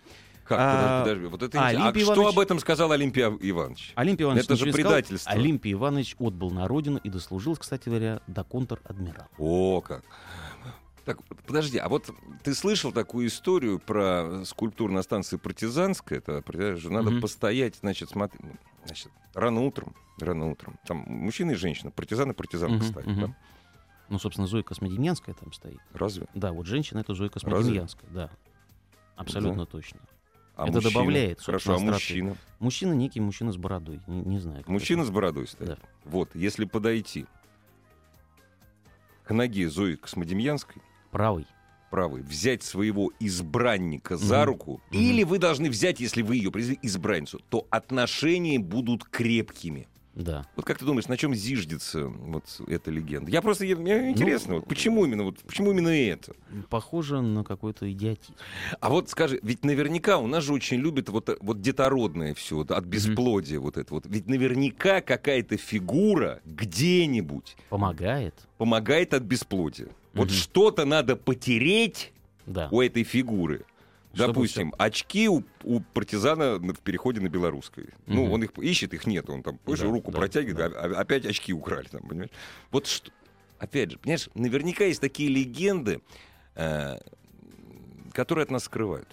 Как? 0.44 0.58
А, 0.60 1.02
подожди, 1.04 1.26
вот 1.28 1.44
это 1.44 1.62
а. 1.62 1.68
Олимпий 1.68 2.02
а 2.02 2.04
что 2.04 2.14
Иванович- 2.16 2.34
об 2.34 2.40
этом 2.40 2.60
сказал 2.60 2.92
Олимпий 2.92 3.22
Иванович? 3.24 3.94
Олимпий 3.96 4.26
Иванович 4.26 4.44
Это 4.46 4.56
же 4.58 4.66
не 4.66 4.74
сказал. 4.74 4.92
предательство. 4.92 5.32
Олимпий 5.32 5.72
Иванович 5.72 6.16
отбыл 6.20 6.52
на 6.52 6.68
родину 6.68 7.00
и 7.02 7.10
дослужил, 7.10 7.56
кстати 7.56 7.88
говоря, 7.88 8.20
до 8.28 8.44
контр-адмирала. 8.44 9.30
О, 9.38 9.80
как. 9.80 10.04
Так, 11.06 11.18
подожди, 11.48 11.78
а 11.78 11.88
вот 11.88 12.10
ты 12.44 12.54
слышал 12.54 12.92
такую 12.92 13.28
историю 13.28 13.80
про 13.80 14.44
скульптуру 14.46 14.92
на 14.94 15.02
станции 15.04 15.38
Партизанская? 15.38 16.20
Это 16.20 16.42
понимаешь, 16.42 16.84
надо 16.84 17.12
Мгм. 17.12 17.22
постоять, 17.22 17.76
значит, 17.82 18.10
смотри, 18.10 18.40
ну, 18.44 18.52
значит, 18.86 19.10
рано 19.34 19.62
утром, 19.62 19.96
рано 20.20 20.50
утром. 20.50 20.80
Там 20.86 21.00
мужчина 21.08 21.52
и 21.52 21.56
женщина, 21.56 21.92
партизан 21.92 22.32
и 22.32 22.34
партизанка 22.34 22.76
Мгм, 22.76 22.84
стоят, 22.86 23.08
мгм. 23.08 23.22
да? 23.22 23.36
Ну, 24.10 24.20
собственно, 24.20 24.48
Зоя 24.48 24.64
Космодемьянская 24.64 25.34
там 25.36 25.54
стоит. 25.54 25.80
Разве? 25.94 26.28
Да, 26.34 26.52
вот 26.52 26.66
женщина 26.66 27.00
это 27.00 27.14
Зоя 27.14 27.30
Космодемьянская, 27.30 28.10
да. 28.12 28.30
Абсолютно 29.16 29.66
точно. 29.66 30.00
А 30.56 30.64
Это 30.66 30.74
мужчина? 30.74 30.92
добавляет, 30.94 31.42
Хорошо, 31.42 31.76
а 31.76 31.80
мужчина? 31.80 32.36
Мужчина 32.60 32.94
некий 32.94 33.22
мужчина 33.22 33.52
с 33.52 33.58
бородой. 33.58 34.02
Не, 34.08 34.22
не 34.22 34.38
знаю. 34.40 34.64
Мужчина 34.68 35.02
это. 35.02 35.08
с 35.08 35.12
бородой 35.12 35.48
стоит. 35.48 35.70
Да. 35.70 35.78
Вот, 36.04 36.36
если 36.36 36.66
подойти 36.66 37.26
к 39.24 39.34
ноге 39.34 39.70
Зои 39.70 39.96
Космодемьянской, 39.96 40.82
Правый. 41.10 41.46
Правый, 41.92 42.24
взять 42.24 42.64
своего 42.64 43.12
избранника 43.20 44.18
за 44.18 44.46
руку, 44.46 44.82
Мгм. 44.90 45.00
или 45.00 45.24
вы 45.24 45.38
должны 45.38 45.70
взять, 45.70 46.00
если 46.00 46.24
вы 46.24 46.38
ее 46.38 46.50
призвали, 46.52 46.80
избранницу, 46.82 47.40
то 47.50 47.68
отношения 47.70 48.58
будут 48.58 49.04
крепкими. 49.04 49.88
Да. 50.14 50.46
Вот 50.58 50.66
как 50.66 50.78
ты 50.78 50.84
думаешь, 50.84 51.08
на 51.08 51.16
чем 51.16 51.34
зиждется 51.34 52.08
вот 52.08 52.44
эта 52.68 52.92
легенда? 52.92 53.32
Я 53.32 53.42
просто, 53.42 53.66
я- 53.66 53.78
мне 53.78 54.10
интересно, 54.10 54.56
Ну, 54.56 54.60
вот 54.60 54.68
почему 54.68 55.06
именно, 55.06 55.24
вот, 55.24 55.40
почему 55.40 55.72
именно 55.72 55.88
это? 55.88 56.34
Похоже 56.70 57.22
на 57.22 57.46
какой-то 57.46 57.90
идиотизм. 57.90 58.34
А 58.82 58.90
вот 58.90 59.10
скажи, 59.10 59.40
ведь 59.42 59.64
наверняка 59.64 60.18
у 60.18 60.28
нас 60.28 60.44
же 60.44 60.52
очень 60.54 60.80
любят 60.80 61.08
вот, 61.08 61.30
вот 61.40 61.62
детородное 61.62 62.34
все, 62.34 62.60
от 62.60 62.84
бесплодия 62.86 63.60
вот 63.62 63.78
это 63.78 63.94
вот. 63.94 64.06
Ведь 64.06 64.28
наверняка 64.28 65.00
какая-то 65.00 65.56
фигура 65.56 66.42
где-нибудь 66.46 67.56
Помогает. 67.70 68.36
помогает 68.58 69.14
от 69.14 69.24
бесплодия. 69.24 69.88
Вот 70.14 70.28
Мгм. 70.28 70.34
что-то 70.36 70.86
надо 70.86 71.16
потереть 71.16 72.12
Да. 72.46 72.68
у 72.72 72.82
этой 72.82 73.04
фигуры. 73.04 73.66
Чтобы 74.14 74.34
Допустим, 74.34 74.74
очки 74.78 75.30
у, 75.30 75.44
у 75.64 75.80
партизана 75.80 76.60
на- 76.60 76.74
в 76.74 76.80
переходе 76.80 77.22
на 77.22 77.30
белорусской. 77.30 77.86
Ну, 78.08 78.24
Мгм. 78.26 78.32
он 78.34 78.44
их 78.44 78.58
ищет, 78.58 78.94
их 78.94 79.08
нет. 79.08 79.30
Он 79.30 79.42
там 79.42 79.58
позже 79.58 79.86
Да, 79.86 79.90
руку 79.92 80.12
да, 80.12 80.18
протягивает, 80.18 80.74
а- 80.76 80.80
а- 80.80 81.00
опять 81.00 81.26
очки 81.26 81.54
украли. 81.54 81.88
Там, 81.88 82.02
понимаешь? 82.02 82.32
Вот 82.72 82.88
что. 82.88 83.10
Опять 83.58 83.92
же, 83.92 84.00
понимаешь, 84.00 84.28
наверняка 84.34 84.84
есть 84.84 85.00
такие 85.00 85.30
легенды, 85.30 86.02
э, 86.56 86.98
которые 88.12 88.44
от 88.44 88.52
нас 88.52 88.66
скрывают. 88.66 89.08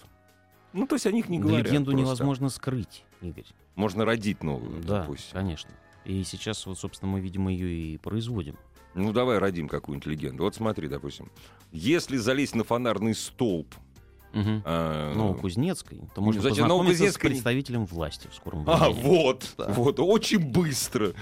Ну, 0.73 0.85
то 0.85 0.95
есть 0.95 1.05
о 1.07 1.11
них 1.11 1.29
не 1.29 1.39
говорят. 1.39 1.67
Легенду 1.67 1.91
просто. 1.91 2.05
невозможно 2.05 2.49
скрыть, 2.49 3.03
Игорь. 3.21 3.45
Можно 3.75 4.03
родить 4.03 4.43
новую, 4.43 4.81
Да, 4.81 5.01
допустим. 5.01 5.31
конечно. 5.33 5.69
И 6.03 6.23
сейчас, 6.25 6.65
вот, 6.65 6.77
собственно, 6.77 7.09
мы, 7.11 7.21
видимо, 7.21 7.51
ее 7.53 7.69
и 7.69 7.97
производим. 7.97 8.57
Ну, 8.95 9.13
давай 9.13 9.37
родим 9.37 9.67
какую-нибудь 9.67 10.07
легенду. 10.07 10.43
Вот 10.43 10.55
смотри, 10.55 10.87
допустим. 10.87 11.31
Если 11.71 12.17
залезть 12.17 12.55
на 12.55 12.63
фонарный 12.63 13.13
столб... 13.15 13.73
Мгм. 14.31 14.61
э, 14.63 15.13
Новокузнецкой, 15.15 16.01
то 16.13 16.21
можно 16.21 16.39
зачем 16.41 16.65
познакомиться 16.65 16.67
с 16.67 16.99
Новокузнецкой? 16.99 17.29
представителем 17.31 17.85
власти 17.87 18.27
в 18.31 18.35
скором 18.35 18.63
А, 18.67 18.89
времени. 18.91 19.01
вот, 19.07 19.53
Да. 19.57 19.69
вот, 19.69 19.99
очень 19.99 20.37
быстро. 20.39 21.13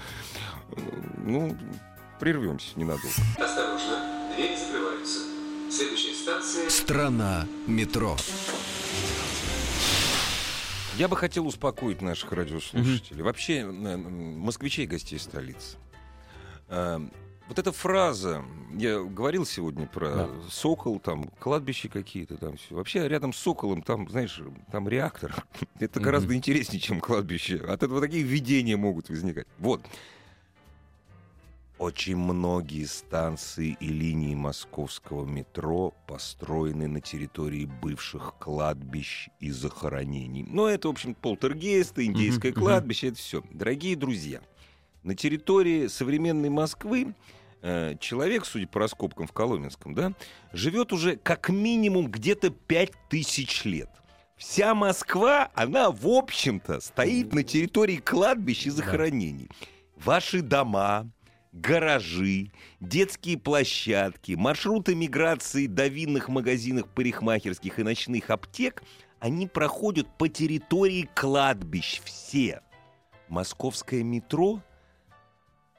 Ну, 1.24 1.56
прервемся 2.20 2.68
ненадолго. 2.76 3.08
Осторожно, 3.38 4.30
двери 4.36 4.54
закрываются. 4.56 5.20
Следующая 5.70 6.12
станция... 6.14 6.68
Страна 6.68 7.46
метро. 7.66 8.14
Я 10.98 11.08
бы 11.08 11.16
хотел 11.16 11.46
успокоить 11.46 12.02
наших 12.02 12.30
радиослушателей. 12.32 13.22
Вообще, 13.22 13.58
м, 13.60 13.86
м, 13.86 14.38
москвичей 14.40 14.84
гостей 14.86 15.18
столицы. 15.18 15.78
Вот 17.48 17.58
эта 17.58 17.72
фраза, 17.72 18.44
я 18.76 19.00
говорил 19.02 19.46
сегодня 19.46 19.86
про 19.86 20.10
Да. 20.10 20.28
сокол, 20.50 20.98
там 21.00 21.24
кладбища 21.40 21.88
какие-то, 21.88 22.36
там 22.36 22.56
все. 22.58 22.74
Вообще 22.74 23.08
рядом 23.08 23.32
с 23.32 23.38
соколом 23.38 23.80
там, 23.82 24.08
знаешь, 24.10 24.38
там 24.70 24.86
реактор. 24.88 25.34
Это 25.80 25.98
Мгм. 25.98 26.04
гораздо 26.04 26.34
интереснее, 26.34 26.78
чем 26.80 27.00
кладбище. 27.00 27.56
От 27.56 27.82
этого 27.82 28.00
такие 28.02 28.22
видения 28.22 28.76
могут 28.76 29.08
возникать. 29.08 29.46
Вот. 29.58 29.80
Очень 31.78 32.16
многие 32.16 32.84
станции 32.86 33.76
и 33.80 33.86
линии 33.86 34.34
московского 34.34 35.24
метро 35.24 35.94
построены 36.08 36.88
на 36.88 37.00
территории 37.00 37.66
бывших 37.66 38.34
кладбищ 38.40 39.28
и 39.38 39.50
захоронений. 39.52 40.44
Но 40.50 40.68
это, 40.68 40.88
в 40.88 40.90
общем, 40.90 41.14
полтергейсты, 41.14 42.04
индейское 42.06 42.52
кладбище, 42.52 43.08
это 43.08 43.16
все. 43.18 43.42
Дорогие 43.52 43.94
друзья, 43.94 44.40
на 45.02 45.14
территории 45.14 45.86
современной 45.86 46.50
Москвы 46.50 47.14
э, 47.62 47.96
человек, 48.00 48.44
судя 48.44 48.66
по 48.66 48.80
раскопкам 48.80 49.26
в 49.26 49.32
Коломенском, 49.32 49.94
да, 49.94 50.12
живет 50.52 50.92
уже 50.92 51.16
как 51.16 51.48
минимум 51.48 52.10
где-то 52.10 52.50
пять 52.50 52.92
тысяч 53.08 53.64
лет. 53.64 53.90
Вся 54.36 54.74
Москва, 54.74 55.50
она, 55.54 55.90
в 55.90 56.06
общем-то, 56.06 56.80
стоит 56.80 57.34
на 57.34 57.42
территории 57.42 57.96
кладбищ 57.96 58.66
и 58.66 58.70
захоронений. 58.70 59.50
Ваши 59.96 60.42
дома, 60.42 61.10
гаражи, 61.50 62.52
детские 62.78 63.36
площадки, 63.36 64.32
маршруты 64.32 64.94
миграции 64.94 65.66
до 65.66 65.88
винных 65.88 66.28
магазинов, 66.28 66.88
парикмахерских 66.94 67.80
и 67.80 67.82
ночных 67.82 68.30
аптек, 68.30 68.84
они 69.18 69.48
проходят 69.48 70.06
по 70.16 70.28
территории 70.28 71.08
кладбищ 71.16 72.00
все. 72.04 72.62
Московское 73.28 74.04
метро, 74.04 74.62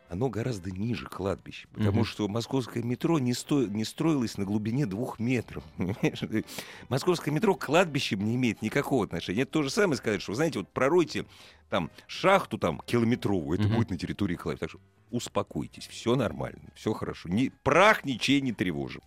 оно 0.09 0.29
гораздо 0.29 0.71
ниже 0.71 1.05
кладбищ, 1.05 1.67
потому 1.71 1.99
Мгм. 1.99 2.05
что 2.05 2.27
московское 2.27 2.81
метро 2.83 3.19
не, 3.19 3.33
сто- 3.33 3.65
не 3.67 3.85
строилось 3.85 4.37
на 4.37 4.45
глубине 4.45 4.85
двух 4.85 5.19
метров. 5.19 5.63
Московское 6.89 7.33
метро 7.33 7.55
к 7.55 7.65
кладбищам 7.65 8.23
не 8.25 8.35
имеет 8.35 8.61
никакого 8.61 9.05
отношения. 9.05 9.43
Это 9.43 9.51
то 9.53 9.63
же 9.63 9.69
самое 9.69 9.97
сказать, 9.97 10.21
что, 10.21 10.33
знаете, 10.33 10.59
вот 10.59 10.67
проройте 10.69 11.25
там 11.69 11.91
шахту 12.07 12.57
там 12.57 12.81
километровую, 12.85 13.59
это 13.59 13.67
Мгм. 13.67 13.77
будет 13.77 13.89
на 13.91 13.97
территории 13.97 14.35
кладбища. 14.35 14.59
Так 14.61 14.69
что 14.71 14.79
успокойтесь, 15.11 15.87
все 15.87 16.15
нормально, 16.15 16.59
все 16.75 16.93
хорошо. 16.93 17.29
Ни, 17.29 17.51
прах 17.63 18.03
ничей 18.03 18.41
не 18.41 18.51
тревожим. 18.51 19.01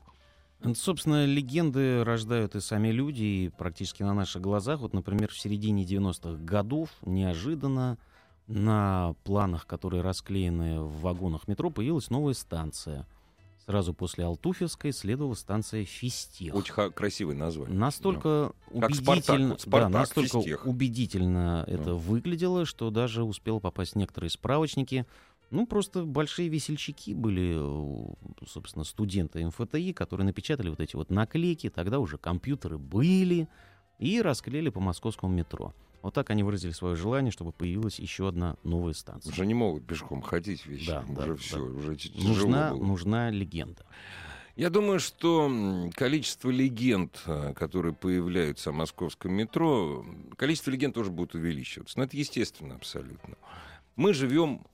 Ну, 0.64 0.76
Собственно, 0.76 1.24
легенды 1.26 2.04
рождают 2.04 2.54
и 2.54 2.60
сами 2.60 2.88
люди, 2.88 3.22
и 3.24 3.48
практически 3.58 4.04
на 4.04 4.14
наших 4.14 4.40
глазах. 4.42 4.78
Вот, 4.78 4.92
например, 4.94 5.28
в 5.32 5.36
середине 5.38 5.82
90-х 5.84 6.38
годов 6.44 6.90
неожиданно 7.04 7.98
на 8.46 9.14
планах, 9.24 9.66
которые 9.66 10.02
расклеены 10.02 10.80
в 10.80 11.00
вагонах 11.00 11.48
метро, 11.48 11.70
появилась 11.70 12.10
новая 12.10 12.34
станция. 12.34 13.06
Сразу 13.64 13.94
после 13.94 14.24
Алтуфьевской 14.24 14.92
следовала 14.92 15.34
станция 15.34 15.84
Фистех. 15.84 16.52
Очень 16.54 16.74
красивое 16.92 17.36
название. 17.36 17.78
Настолько 17.78 18.52
Как 18.66 18.90
убедительно, 18.90 19.14
«Спартак», 19.14 19.40
вот 19.40 19.48
да, 19.50 19.58
«Спартак», 19.58 19.92
настолько 19.92 20.38
«Фистех». 20.40 20.66
убедительно 20.66 21.64
это 21.68 21.84
Да. 21.84 21.94
выглядело, 21.94 22.66
что 22.66 22.90
даже 22.90 23.22
успел 23.22 23.60
попасть 23.60 23.92
в 23.92 23.96
некоторые 23.96 24.30
справочники. 24.30 25.06
Ну, 25.50 25.66
просто 25.66 26.04
большие 26.04 26.48
весельчаки 26.48 27.14
были, 27.14 27.56
собственно, 28.48 28.84
студенты 28.84 29.46
МФТИ, 29.46 29.92
которые 29.92 30.24
напечатали 30.24 30.68
вот 30.70 30.80
эти 30.80 30.96
вот 30.96 31.10
наклейки, 31.10 31.70
тогда 31.70 32.00
уже 32.00 32.18
компьютеры 32.18 32.78
были, 32.78 33.48
и 33.98 34.20
расклеили 34.20 34.70
по 34.70 34.80
московскому 34.80 35.32
метро. 35.32 35.72
Вот 36.02 36.14
так 36.14 36.30
они 36.30 36.42
выразили 36.42 36.72
свое 36.72 36.96
желание, 36.96 37.30
чтобы 37.30 37.52
появилась 37.52 37.98
еще 38.00 38.28
одна 38.28 38.56
новая 38.64 38.92
станция. 38.92 39.30
Уже 39.32 39.46
не 39.46 39.54
могут 39.54 39.86
пешком 39.86 40.20
ходить 40.20 40.66
вечером. 40.66 41.14
Да, 41.14 41.14
да, 41.14 41.22
уже 41.22 41.34
да. 41.34 41.38
все, 41.40 41.58
уже 41.60 41.96
т- 41.96 42.08
тяжело 42.08 42.28
Нужна, 42.48 42.70
было. 42.72 42.84
нужна 42.84 43.30
легенда. 43.30 43.86
Я 44.56 44.68
думаю, 44.68 45.00
что 45.00 45.90
количество 45.94 46.50
легенд, 46.50 47.22
а, 47.26 47.54
которые 47.54 47.94
появляются 47.94 48.70
о 48.70 48.72
московском 48.72 49.32
метро, 49.32 50.04
количество 50.36 50.70
легенд 50.70 50.94
тоже 50.94 51.10
будет 51.10 51.34
увеличиваться. 51.34 51.98
Но 51.98 52.04
это 52.04 52.16
естественно 52.16 52.74
абсолютно. 52.74 53.36
Мы 53.96 54.12
живем 54.12 54.66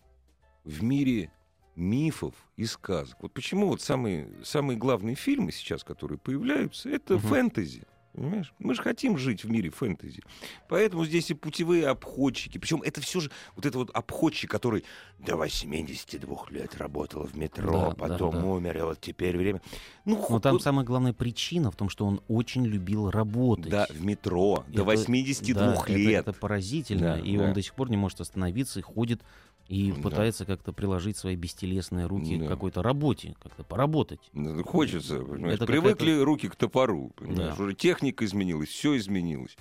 в 0.64 0.83
мире 0.83 1.31
мифов 1.76 2.35
и 2.57 2.64
сказок. 2.64 3.18
Вот 3.20 3.33
почему 3.33 3.68
вот 3.68 3.81
самые, 3.81 4.29
самые 4.43 4.76
главные 4.76 5.14
фильмы 5.14 5.53
сейчас, 5.53 5.85
которые 5.85 6.18
появляются, 6.18 6.89
это 6.89 7.14
Мгм. 7.14 7.22
фэнтези. 7.29 7.85
Понимаешь? 8.18 8.52
Мы 8.58 8.74
же 8.74 8.82
хотим 8.82 9.16
жить 9.16 9.44
в 9.44 9.50
мире 9.50 9.70
фэнтези. 9.70 10.22
Поэтому 10.68 11.04
здесь 11.04 11.30
и 11.30 11.34
путевые 11.34 11.86
обходчики. 11.86 12.58
Причем 12.58 12.82
это 12.82 13.00
все 13.00 13.20
же 13.20 13.30
вот 13.54 13.64
это 13.64 13.78
вот 13.78 13.90
обходчик, 13.94 14.50
который 14.50 14.84
до 15.20 15.36
82 15.36 16.46
лет 16.50 16.76
работал 16.76 17.24
в 17.26 17.36
метро, 17.36 17.72
Да, 17.72 17.88
да, 17.90 17.94
потом 17.94 18.32
да. 18.34 18.44
умер, 18.44 18.78
и 18.78 18.80
вот 18.82 19.00
теперь 19.00 19.36
время. 19.36 19.60
Ну, 20.04 20.16
Но 20.16 20.22
ху- 20.22 20.40
там 20.40 20.54
вот- 20.54 20.62
самая 20.62 20.84
главная 20.84 21.12
причина 21.12 21.70
в 21.70 21.76
том, 21.76 21.88
что 21.88 22.06
он 22.06 22.20
очень 22.28 22.64
любил 22.66 23.10
работать. 23.10 23.70
да, 23.70 23.86
в 23.90 24.04
метро 24.04 24.64
до 24.68 24.82
Это- 24.82 24.84
82 24.84 25.74
да, 25.76 25.82
это- 25.82 25.92
лет. 25.92 26.28
Это, 26.28 26.32
поразительно. 26.32 27.14
Да, 27.14 27.18
и 27.20 27.36
да. 27.36 27.44
он 27.44 27.52
до 27.52 27.62
сих 27.62 27.74
пор 27.74 27.90
не 27.90 27.96
может 27.96 28.20
остановиться 28.20 28.78
и 28.80 28.82
ходит 28.82 29.20
и 29.68 29.92
Да. 29.92 30.00
пытается 30.02 30.44
как-то 30.46 30.72
приложить 30.72 31.16
свои 31.16 31.36
бестелесные 31.36 32.06
руки 32.06 32.36
Да. 32.38 32.46
к 32.46 32.48
какой-то 32.48 32.82
работе, 32.82 33.36
как-то 33.40 33.64
поработать. 33.64 34.20
Ну, 34.32 34.64
Хочется, 34.64 35.20
понимаешь, 35.20 35.56
Это 35.56 35.66
привыкли 35.66 36.18
руки 36.20 36.48
к 36.48 36.56
топору, 36.56 37.10
понимаешь, 37.16 37.56
Да. 37.56 37.62
уже 37.62 37.74
техника 37.74 38.24
изменилась, 38.24 38.70
все 38.70 38.96
изменилось. 38.96 39.56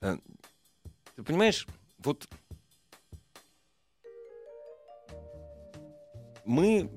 А, 0.00 0.18
Ты 1.14 1.22
понимаешь, 1.22 1.66
вот 1.98 2.26
мы, 6.44 6.90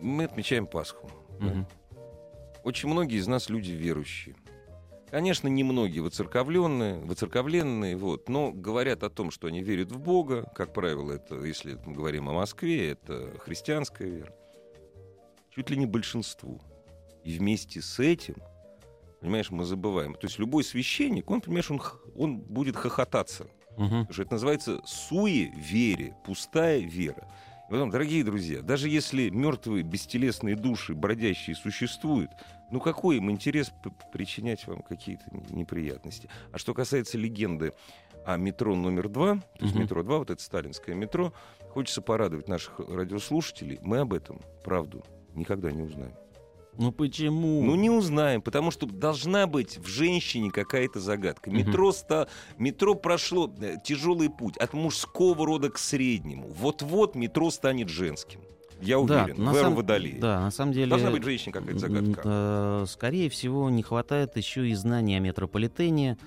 мы 0.00 0.24
отмечаем 0.24 0.66
Пасху. 0.66 1.10
да? 1.40 1.46
Мгм. 1.46 1.66
Очень 2.64 2.88
многие 2.88 3.18
из 3.18 3.26
нас 3.26 3.50
люди 3.50 3.72
верующие. 3.72 4.36
Конечно, 5.14 5.46
не 5.46 5.62
многие 5.62 6.00
воцерковленные, 6.00 6.98
воцерковленные, 6.98 7.96
вот, 7.96 8.28
но 8.28 8.50
говорят 8.50 9.04
о 9.04 9.10
том, 9.10 9.30
что 9.30 9.46
они 9.46 9.62
верят 9.62 9.92
в 9.92 10.00
Бога. 10.00 10.42
Как 10.56 10.72
правило, 10.72 11.12
это, 11.12 11.36
если 11.44 11.78
мы 11.86 11.92
говорим 11.92 12.28
о 12.28 12.32
Москве, 12.32 12.90
это 12.90 13.30
христианская 13.38 14.10
вера. 14.10 14.34
Чуть 15.54 15.70
ли 15.70 15.76
не 15.76 15.86
большинству. 15.86 16.60
И 17.22 17.38
вместе 17.38 17.80
с 17.80 18.00
этим, 18.00 18.34
понимаешь, 19.20 19.52
мы 19.52 19.64
забываем. 19.64 20.14
То 20.14 20.26
есть 20.26 20.40
любой 20.40 20.64
священник, 20.64 21.30
он, 21.30 21.42
понимаешь, 21.42 21.70
он, 21.70 21.80
он 22.16 22.38
будет 22.38 22.74
хохотаться. 22.74 23.46
Мгм. 23.76 24.06
Потому 24.06 24.12
что 24.14 24.22
это 24.22 24.32
называется 24.32 24.82
суе-вере, 24.84 26.16
пустая 26.26 26.80
вера. 26.80 27.28
И 27.68 27.70
потом, 27.70 27.90
дорогие 27.90 28.24
друзья, 28.24 28.62
даже 28.62 28.88
если 28.88 29.30
мертвые 29.30 29.84
бестелесные 29.84 30.56
души, 30.56 30.92
бродящие, 30.92 31.54
существуют, 31.54 32.32
ну 32.74 32.80
какой 32.80 33.18
им 33.18 33.30
интерес 33.30 33.72
причинять 34.12 34.66
вам 34.66 34.82
какие-то 34.82 35.22
неприятности? 35.50 36.28
А 36.50 36.58
что 36.58 36.74
касается 36.74 37.16
легенды 37.16 37.72
о 38.26 38.36
метро 38.36 38.74
номер 38.74 39.08
два, 39.08 39.36
то 39.36 39.64
есть 39.64 39.74
Мгм. 39.74 39.84
метро 39.84 40.02
2, 40.02 40.18
вот 40.18 40.30
это 40.30 40.42
сталинское 40.42 40.96
метро, 40.96 41.32
хочется 41.70 42.02
порадовать 42.02 42.48
наших 42.48 42.80
радиослушателей, 42.80 43.78
мы 43.80 43.98
об 43.98 44.12
этом, 44.12 44.40
правду, 44.64 45.04
никогда 45.34 45.70
не 45.70 45.82
узнаем. 45.82 46.16
Ну 46.76 46.90
почему? 46.90 47.62
Ну, 47.62 47.76
не 47.76 47.90
узнаем, 47.90 48.42
потому 48.42 48.72
что 48.72 48.86
должна 48.86 49.46
быть 49.46 49.78
в 49.78 49.86
женщине 49.86 50.50
какая-то 50.50 50.98
загадка. 50.98 51.50
Мгм. 51.50 51.58
Метро, 51.60 51.92
ста... 51.92 52.26
Метро 52.58 52.96
прошло 52.96 53.54
э, 53.60 53.76
тяжелый 53.84 54.30
путь 54.30 54.56
от 54.56 54.72
мужского 54.72 55.46
рода 55.46 55.70
к 55.70 55.78
среднему. 55.78 56.48
Вот-вот 56.48 57.14
метро 57.14 57.50
станет 57.50 57.88
женским. 57.88 58.40
Я 58.80 58.96
Да, 59.04 59.22
уверен, 59.24 59.42
на 59.44 59.52
в 59.52 59.56
эру 59.56 59.64
сам- 59.64 59.74
Водолея. 59.74 60.20
Да, 60.20 60.40
на 60.40 60.50
самом 60.50 60.72
деле... 60.72 60.86
Должна 60.90 61.10
быть 61.10 61.22
в 61.22 61.24
женщине 61.26 61.52
какая-то 61.52 61.78
загадка. 61.78 62.22
э, 62.24 62.84
Скорее 62.88 63.30
всего, 63.30 63.70
не 63.70 63.82
хватает 63.82 64.36
еще 64.36 64.68
и 64.68 64.74
знаний 64.74 65.16
о 65.16 65.20
метрополитене. 65.20 66.18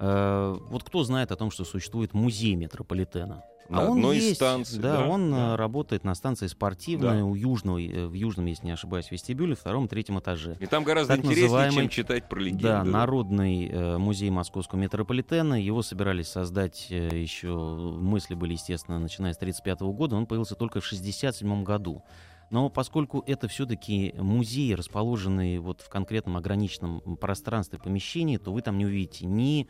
Э, 0.00 0.56
Вот 0.70 0.84
кто 0.84 1.04
знает 1.04 1.32
о 1.32 1.36
том, 1.36 1.50
что 1.50 1.64
существует 1.64 2.12
музей 2.14 2.54
метрополитена? 2.54 3.42
На 3.72 3.80
а 3.82 3.90
он 3.90 3.98
одной 3.98 4.16
есть, 4.18 4.36
станций, 4.36 4.78
Да, 4.78 4.98
да, 4.98 5.08
он 5.08 5.30
да. 5.30 5.54
э, 5.54 5.56
работает 5.56 6.04
на 6.04 6.14
станции 6.14 6.46
спортивной 6.46 7.18
Да. 7.18 7.24
у 7.24 7.34
южного, 7.34 7.78
э, 7.80 8.06
в 8.06 8.12
южном, 8.12 8.46
если 8.46 8.66
не 8.66 8.72
ошибаюсь, 8.72 9.10
вестибюле, 9.10 9.54
втором, 9.54 9.88
третьем 9.88 10.18
этаже. 10.18 10.56
И 10.60 10.66
там 10.66 10.84
гораздо 10.84 11.14
так 11.16 11.24
интереснее, 11.24 11.46
называемый- 11.48 11.74
чем 11.74 11.88
читать 11.88 12.28
про 12.28 12.38
легенды. 12.40 12.62
Да, 12.64 12.84
Народный 12.84 13.68
э, 13.68 13.98
музей 13.98 14.30
московского 14.30 14.78
метрополитена. 14.78 15.60
Его 15.60 15.82
собирались 15.82 16.28
создать 16.28 16.86
э, 16.90 17.08
еще, 17.18 17.48
мысли 17.56 18.34
были, 18.34 18.52
естественно, 18.52 18.98
начиная 18.98 19.32
с 19.32 19.36
1935 19.38 19.80
года. 19.96 20.16
Он 20.16 20.26
появился 20.26 20.54
только 20.54 20.80
в 20.80 20.84
1967 20.86 21.64
году. 21.64 22.02
Но 22.50 22.68
поскольку 22.68 23.24
это 23.26 23.48
все-таки 23.48 24.14
музей, 24.18 24.74
расположенный 24.74 25.56
вот 25.58 25.80
в 25.80 25.88
конкретном 25.88 26.36
ограниченном 26.36 27.00
пространстве 27.16 27.78
помещении, 27.78 28.36
то 28.36 28.52
вы 28.52 28.60
там 28.60 28.76
не 28.76 28.84
увидите 28.84 29.24
ни 29.24 29.68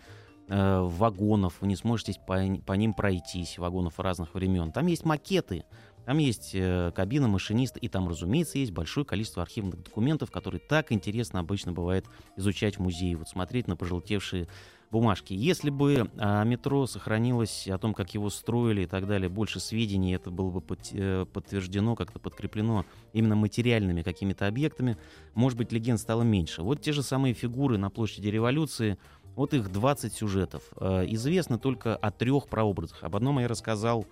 э, 0.52 0.80
вагонов, 0.80 1.60
вы 1.60 1.66
не 1.66 1.76
сможете 1.76 2.14
по, 2.26 2.36
по 2.66 2.72
ним 2.74 2.92
пройтись, 2.94 3.58
вагонов 3.58 3.98
разных 3.98 4.34
времен. 4.34 4.70
Там 4.72 4.86
есть 4.86 5.04
макеты, 5.04 5.64
Там 6.04 6.18
есть 6.18 6.50
э, 6.54 6.92
кабина 6.94 7.28
машиниста, 7.28 7.78
и 7.78 7.88
там, 7.88 8.08
разумеется, 8.08 8.58
есть 8.58 8.72
большое 8.72 9.06
количество 9.06 9.42
архивных 9.42 9.82
документов, 9.82 10.30
которые 10.30 10.60
так 10.60 10.92
интересно 10.92 11.40
обычно 11.40 11.72
бывает 11.72 12.04
изучать 12.36 12.76
в 12.76 12.80
музее, 12.80 13.16
вот 13.16 13.28
смотреть 13.28 13.68
на 13.68 13.76
пожелтевшие 13.76 14.48
бумажки. 14.90 15.32
Если 15.32 15.70
бы 15.70 16.10
о 16.18 16.44
метро 16.44 16.86
сохранилось, 16.86 17.66
о 17.68 17.78
том, 17.78 17.94
как 17.94 18.12
его 18.14 18.28
строили 18.30 18.82
и 18.82 18.86
так 18.86 19.06
далее, 19.06 19.28
больше 19.30 19.58
сведений, 19.58 20.14
это 20.14 20.30
было 20.30 20.50
бы 20.50 20.62
э, 20.92 21.24
подтверждено, 21.32 21.94
как-то 21.96 22.18
подкреплено 22.18 22.84
именно 23.14 23.34
материальными 23.34 24.02
какими-то 24.02 24.46
объектами, 24.46 24.98
может 25.34 25.56
быть, 25.56 25.72
легенд 25.72 25.98
стало 25.98 26.22
меньше. 26.22 26.62
Вот 26.62 26.82
те 26.82 26.92
же 26.92 27.02
самые 27.02 27.32
фигуры 27.32 27.78
на 27.78 27.88
площади 27.90 28.28
революции, 28.28 28.98
вот 29.36 29.54
их 29.54 29.70
20 29.72 30.12
сюжетов. 30.12 30.62
Э, 30.78 31.04
Известно 31.08 31.58
только 31.58 31.96
о 31.96 32.10
трех 32.10 32.48
прообразах. 32.48 33.02
Об 33.04 33.16
одном 33.16 33.38
я 33.38 33.48
рассказал 33.48 34.06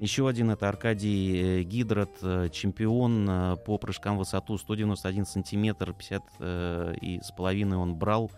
еще 0.00 0.28
один 0.28 0.50
это 0.50 0.68
Аркадий 0.68 1.60
э, 1.60 1.62
Гидрат, 1.62 2.10
э, 2.22 2.48
чемпион 2.52 3.56
по 3.64 3.78
прыжкам 3.78 4.16
в 4.16 4.18
высоту 4.20 4.58
191 4.58 5.24
сантиметр, 5.24 5.92
50 5.94 6.22
э, 6.40 6.94
и 7.00 7.20
с 7.22 7.30
половиной 7.30 7.78
он 7.78 7.94
брал. 7.94 8.30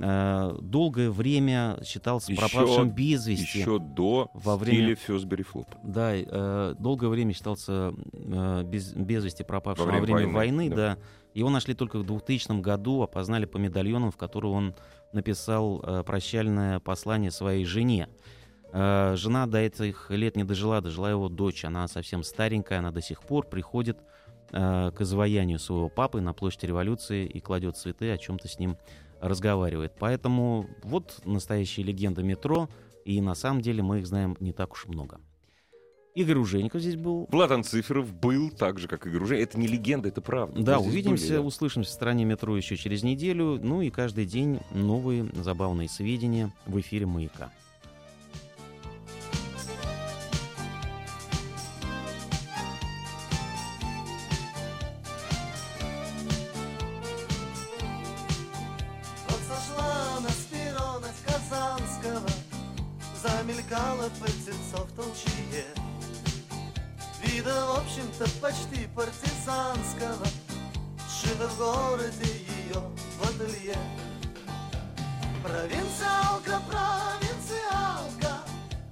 Долгое 0.00 1.10
время 1.10 1.78
считался 1.84 2.30
Еще- 2.30 2.40
пропавшим 2.40 2.90
без 2.90 3.26
вести. 3.26 3.58
Еще 3.58 3.80
до 3.80 4.30
Во 4.32 4.56
время- 4.56 4.78
стиле 4.78 4.94
Фёсбери 4.94 5.42
Флоп. 5.42 5.66
Да, 5.82 6.12
э, 6.14 6.74
долгое 6.78 7.08
время 7.08 7.32
считался 7.32 7.92
э, 8.12 8.62
без, 8.64 8.92
без 8.92 9.24
вести 9.24 9.42
пропавшим 9.42 9.86
Во 9.86 9.92
во 9.92 9.98
время 10.00 10.16
время, 10.18 10.32
войны, 10.32 10.56
войны. 10.58 10.70
да. 10.70 10.94
да. 10.94 10.98
Его 11.34 11.50
нашли 11.50 11.74
только 11.74 11.98
в 11.98 12.06
2000 12.06 12.60
году, 12.60 13.02
опознали 13.02 13.44
по 13.44 13.56
медальонам, 13.58 14.12
в 14.12 14.16
которых 14.16 14.52
он 14.52 14.74
написал 15.12 15.80
э, 15.82 16.02
прощальное 16.04 16.80
послание 16.80 17.30
своей 17.30 17.64
жене. 17.64 18.08
Э, 18.72 19.14
жена 19.16 19.46
до 19.46 19.58
этих 19.58 20.10
лет 20.10 20.36
не 20.36 20.44
дожила, 20.44 20.80
дожила 20.80 21.08
его 21.08 21.28
дочь. 21.28 21.64
Она 21.64 21.88
совсем 21.88 22.22
старенькая, 22.22 22.80
она 22.80 22.90
до 22.90 23.00
сих 23.00 23.22
пор 23.22 23.46
приходит 23.46 23.98
э, 24.52 24.90
к 24.94 25.00
изваянию 25.00 25.58
своего 25.58 25.88
папы 25.88 26.20
на 26.20 26.32
площади 26.32 26.66
революции 26.66 27.26
и 27.26 27.40
кладет 27.40 27.76
цветы, 27.76 28.10
о 28.10 28.18
чем-то 28.18 28.48
с 28.48 28.58
ним 28.58 28.76
разговаривает. 29.20 29.92
Поэтому 29.98 30.68
вот 30.82 31.20
настоящая 31.24 31.82
легенда 31.82 32.22
метро, 32.22 32.68
и 33.04 33.20
на 33.20 33.34
самом 33.34 33.62
деле 33.62 33.82
мы 33.82 34.00
их 34.00 34.06
знаем 34.06 34.36
не 34.40 34.52
так 34.52 34.72
уж 34.72 34.86
много. 34.86 35.20
Игорь 36.18 36.38
Ужеников 36.38 36.80
здесь 36.80 36.96
был. 36.96 37.28
Влад 37.30 37.52
Анциферов 37.52 38.12
был 38.12 38.50
так 38.50 38.80
же, 38.80 38.88
как 38.88 39.06
и 39.06 39.10
Гружин. 39.10 39.38
Это 39.38 39.56
не 39.56 39.68
легенда, 39.68 40.08
это 40.08 40.20
правда. 40.20 40.60
Да, 40.60 40.78
увидимся, 40.80 41.28
были, 41.28 41.36
да. 41.36 41.42
услышимся 41.42 41.90
в 41.90 41.94
стране 41.94 42.24
метро 42.24 42.56
еще 42.56 42.76
через 42.76 43.04
неделю. 43.04 43.60
Ну 43.62 43.82
и 43.82 43.90
каждый 43.90 44.26
день 44.26 44.58
новые 44.72 45.28
забавные 45.44 45.88
сведения 45.88 46.52
в 46.66 46.80
эфире 46.80 47.06
«Маяка». 47.06 47.52
Общем-то, 68.20 68.40
почти 68.40 68.86
партизанского, 68.94 70.26
Сшито 71.08 71.48
в 71.48 71.58
городе 71.58 72.24
ее 72.24 72.80
в 73.18 73.22
ателье. 73.22 73.76
Провинциалка, 75.42 76.60
провинциалка, 76.68 78.38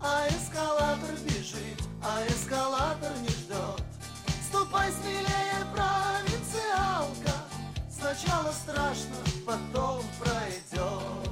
А 0.00 0.28
эскалатор 0.28 1.14
бежит, 1.24 1.82
а 2.02 2.24
эскалатор 2.28 3.12
не 3.20 3.28
ждет. 3.28 3.82
Ступай 4.48 4.90
смелее, 4.92 5.66
провинциалка, 5.74 7.32
Сначала 7.90 8.52
страшно, 8.52 9.16
потом 9.44 10.04
пройдет. 10.20 11.25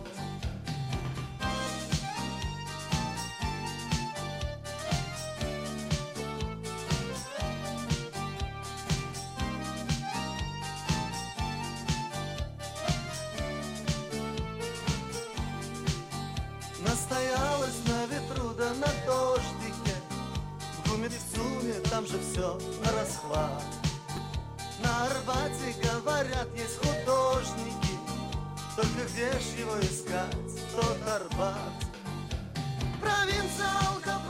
Там 21.94 22.04
же 22.08 22.18
все 22.18 22.58
на 22.84 22.90
расхват. 22.90 23.62
На 24.82 25.06
Арбате, 25.06 25.76
говорят, 25.80 26.48
есть 26.56 26.78
художники 26.78 27.94
Только 28.74 29.08
где 29.08 29.30
ж 29.30 29.60
его 29.60 29.78
искать, 29.78 30.34
тот 30.74 30.98
Арбат. 31.08 31.72
Провинциалка, 33.00 34.20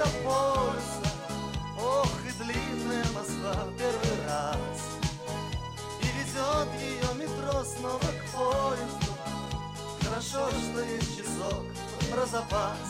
до 0.00 0.06
поезда 0.24 1.10
Ох, 1.78 2.08
и 2.26 2.42
длинная 2.42 3.04
Москва 3.14 3.54
первый 3.78 4.26
раз. 4.26 4.98
И 6.00 6.06
везет 6.16 6.68
ее 6.80 7.26
метро 7.26 7.64
снова 7.64 7.98
к 7.98 8.22
поезду. 8.32 9.12
Хорошо, 10.02 10.48
что 10.50 10.82
есть 10.84 11.18
часок 11.18 11.64
про 12.10 12.26
запас 12.26 12.89